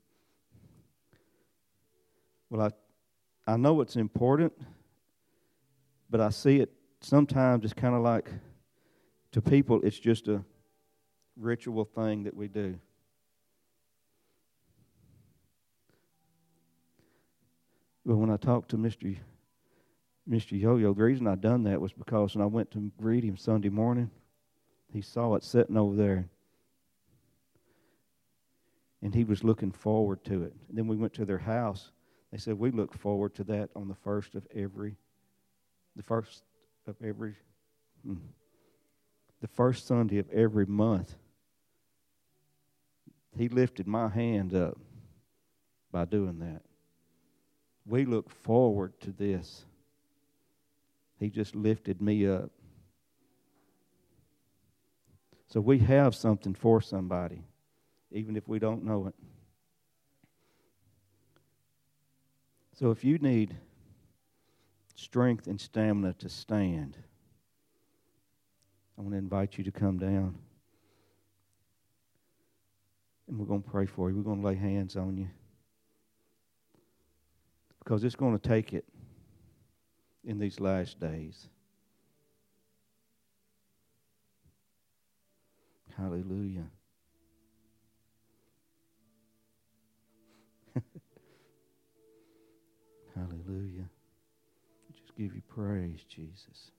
Well, 2.49 2.73
I, 3.47 3.53
I 3.53 3.59
know 3.59 3.83
it's 3.83 3.97
important, 3.97 4.55
but 6.11 6.21
I 6.21 6.31
see 6.31 6.61
it 6.61 6.71
sometimes 7.01 7.65
it's 7.65 7.75
kind 7.75 7.95
of 7.95 8.03
like 8.03 8.31
to 9.33 9.43
people, 9.43 9.81
it's 9.83 9.99
just 9.99 10.29
a 10.29 10.43
ritual 11.37 11.85
thing 11.85 12.25
that 12.25 12.35
we 12.35 12.49
do. 12.49 12.79
But 18.05 18.17
when 18.17 18.31
I 18.31 18.37
talked 18.37 18.71
to 18.71 18.79
Mr. 18.79 19.17
Mr. 20.29 20.61
Yo-Yo, 20.61 20.93
the 20.93 21.03
reason 21.03 21.27
I 21.27 21.37
done 21.37 21.65
that 21.65 21.81
was 21.81 21.93
because 21.93 22.35
when 22.35 22.43
I 22.43 22.47
went 22.47 22.71
to 22.73 22.93
greet 22.99 23.25
him 23.25 23.37
Sunday 23.37 23.71
morning, 23.71 24.11
he 24.93 25.01
saw 25.01 25.35
it 25.35 25.45
sitting 25.45 25.77
over 25.77 25.97
there. 25.97 26.29
And 29.01 29.15
he 29.15 29.25
was 29.25 29.45
looking 29.45 29.71
forward 29.71 30.25
to 30.25 30.43
it. 30.43 30.55
And 30.69 30.77
then 30.77 30.87
we 30.87 30.97
went 30.97 31.15
to 31.15 31.25
their 31.25 31.39
house. 31.39 31.93
They 32.31 32.39
said, 32.39 32.59
We 32.59 32.71
look 32.71 32.93
forward 32.93 33.35
to 33.37 33.45
that 33.45 33.71
on 33.75 33.89
the 33.89 33.95
first 33.95 34.35
of 34.35 34.47
every, 34.55 34.97
the 35.99 36.05
first 36.05 36.45
of 36.87 36.95
every, 37.05 37.35
hmm, 38.07 38.15
the 39.41 39.49
first 39.49 39.87
Sunday 39.89 40.19
of 40.19 40.31
every 40.31 40.65
month, 40.65 41.17
he 43.37 43.49
lifted 43.49 43.89
my 43.89 44.09
hand 44.09 44.55
up 44.55 44.79
by 45.91 46.05
doing 46.05 46.39
that. 46.39 46.63
We 47.85 48.05
look 48.05 48.31
forward 48.31 48.99
to 49.01 49.11
this. 49.11 49.65
He 51.19 51.31
just 51.31 51.57
lifted 51.57 52.01
me 52.01 52.29
up. 52.29 52.53
So 55.49 55.61
we 55.61 55.79
have 55.81 56.15
something 56.15 56.55
for 56.55 56.81
somebody, 56.81 57.43
even 58.13 58.37
if 58.37 58.47
we 58.47 58.61
don't 58.61 58.85
know 58.85 59.09
it. 59.09 59.15
So 62.75 62.93
if 62.93 63.03
you 63.03 63.19
need 63.19 63.57
strength 64.99 65.47
and 65.47 65.61
stamina 65.61 66.13
to 66.15 66.29
stand, 66.29 66.97
I 68.99 69.03
want 69.03 69.13
to 69.13 69.19
invite 69.19 69.57
you 69.57 69.63
to 69.63 69.71
come 69.71 69.97
down. 69.97 70.37
And 73.29 73.39
we're 73.39 73.47
going 73.47 73.63
to 73.63 73.71
pray 73.71 73.87
for 73.87 74.11
you. 74.11 74.17
We're 74.17 74.25
going 74.25 74.41
to 74.41 74.47
lay 74.47 74.57
hands 74.57 74.97
on 74.97 75.17
you. 75.17 75.29
Because 77.79 78.03
it's 78.03 78.17
going 78.17 78.37
to 78.37 78.49
take 78.49 78.73
it 78.73 78.85
in 80.25 80.41
these 80.41 80.59
last 80.59 80.99
days. 80.99 81.49
Hallelujah. 85.97 86.67
Hallelujah. 93.15 93.78
Give 95.19 95.35
you 95.35 95.43
praise, 95.49 96.05
Jesus. 96.09 96.71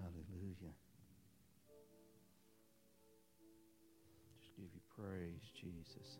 Hallelujah. 0.00 0.72
Just 4.40 4.56
give 4.56 4.70
you 4.72 4.80
Praise 4.96 5.50
Jesus. 5.60 6.16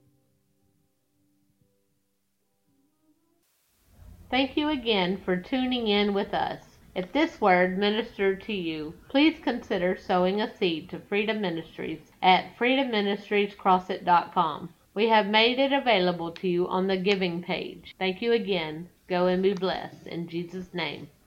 Thank 4.30 4.58
you 4.58 4.68
again 4.68 5.16
for 5.24 5.38
tuning 5.38 5.88
in 5.88 6.12
with 6.12 6.34
us. 6.34 6.60
If 6.94 7.10
this 7.12 7.40
word 7.40 7.78
ministered 7.78 8.42
to 8.42 8.52
you, 8.52 8.92
please 9.08 9.38
consider 9.42 9.96
sowing 9.96 10.42
a 10.42 10.54
seed 10.54 10.90
to 10.90 10.98
Freedom 10.98 11.40
Ministries 11.40 12.12
at 12.20 12.54
freedomministriescrossit.com. 12.58 14.68
We 14.98 15.10
have 15.10 15.28
made 15.28 15.60
it 15.60 15.72
available 15.72 16.32
to 16.32 16.48
you 16.48 16.66
on 16.66 16.88
the 16.88 16.96
giving 16.96 17.40
page. 17.40 17.94
Thank 18.00 18.20
you 18.20 18.32
again. 18.32 18.88
Go 19.08 19.28
and 19.28 19.40
be 19.44 19.54
blessed. 19.54 20.08
In 20.08 20.26
Jesus' 20.26 20.74
name. 20.74 21.08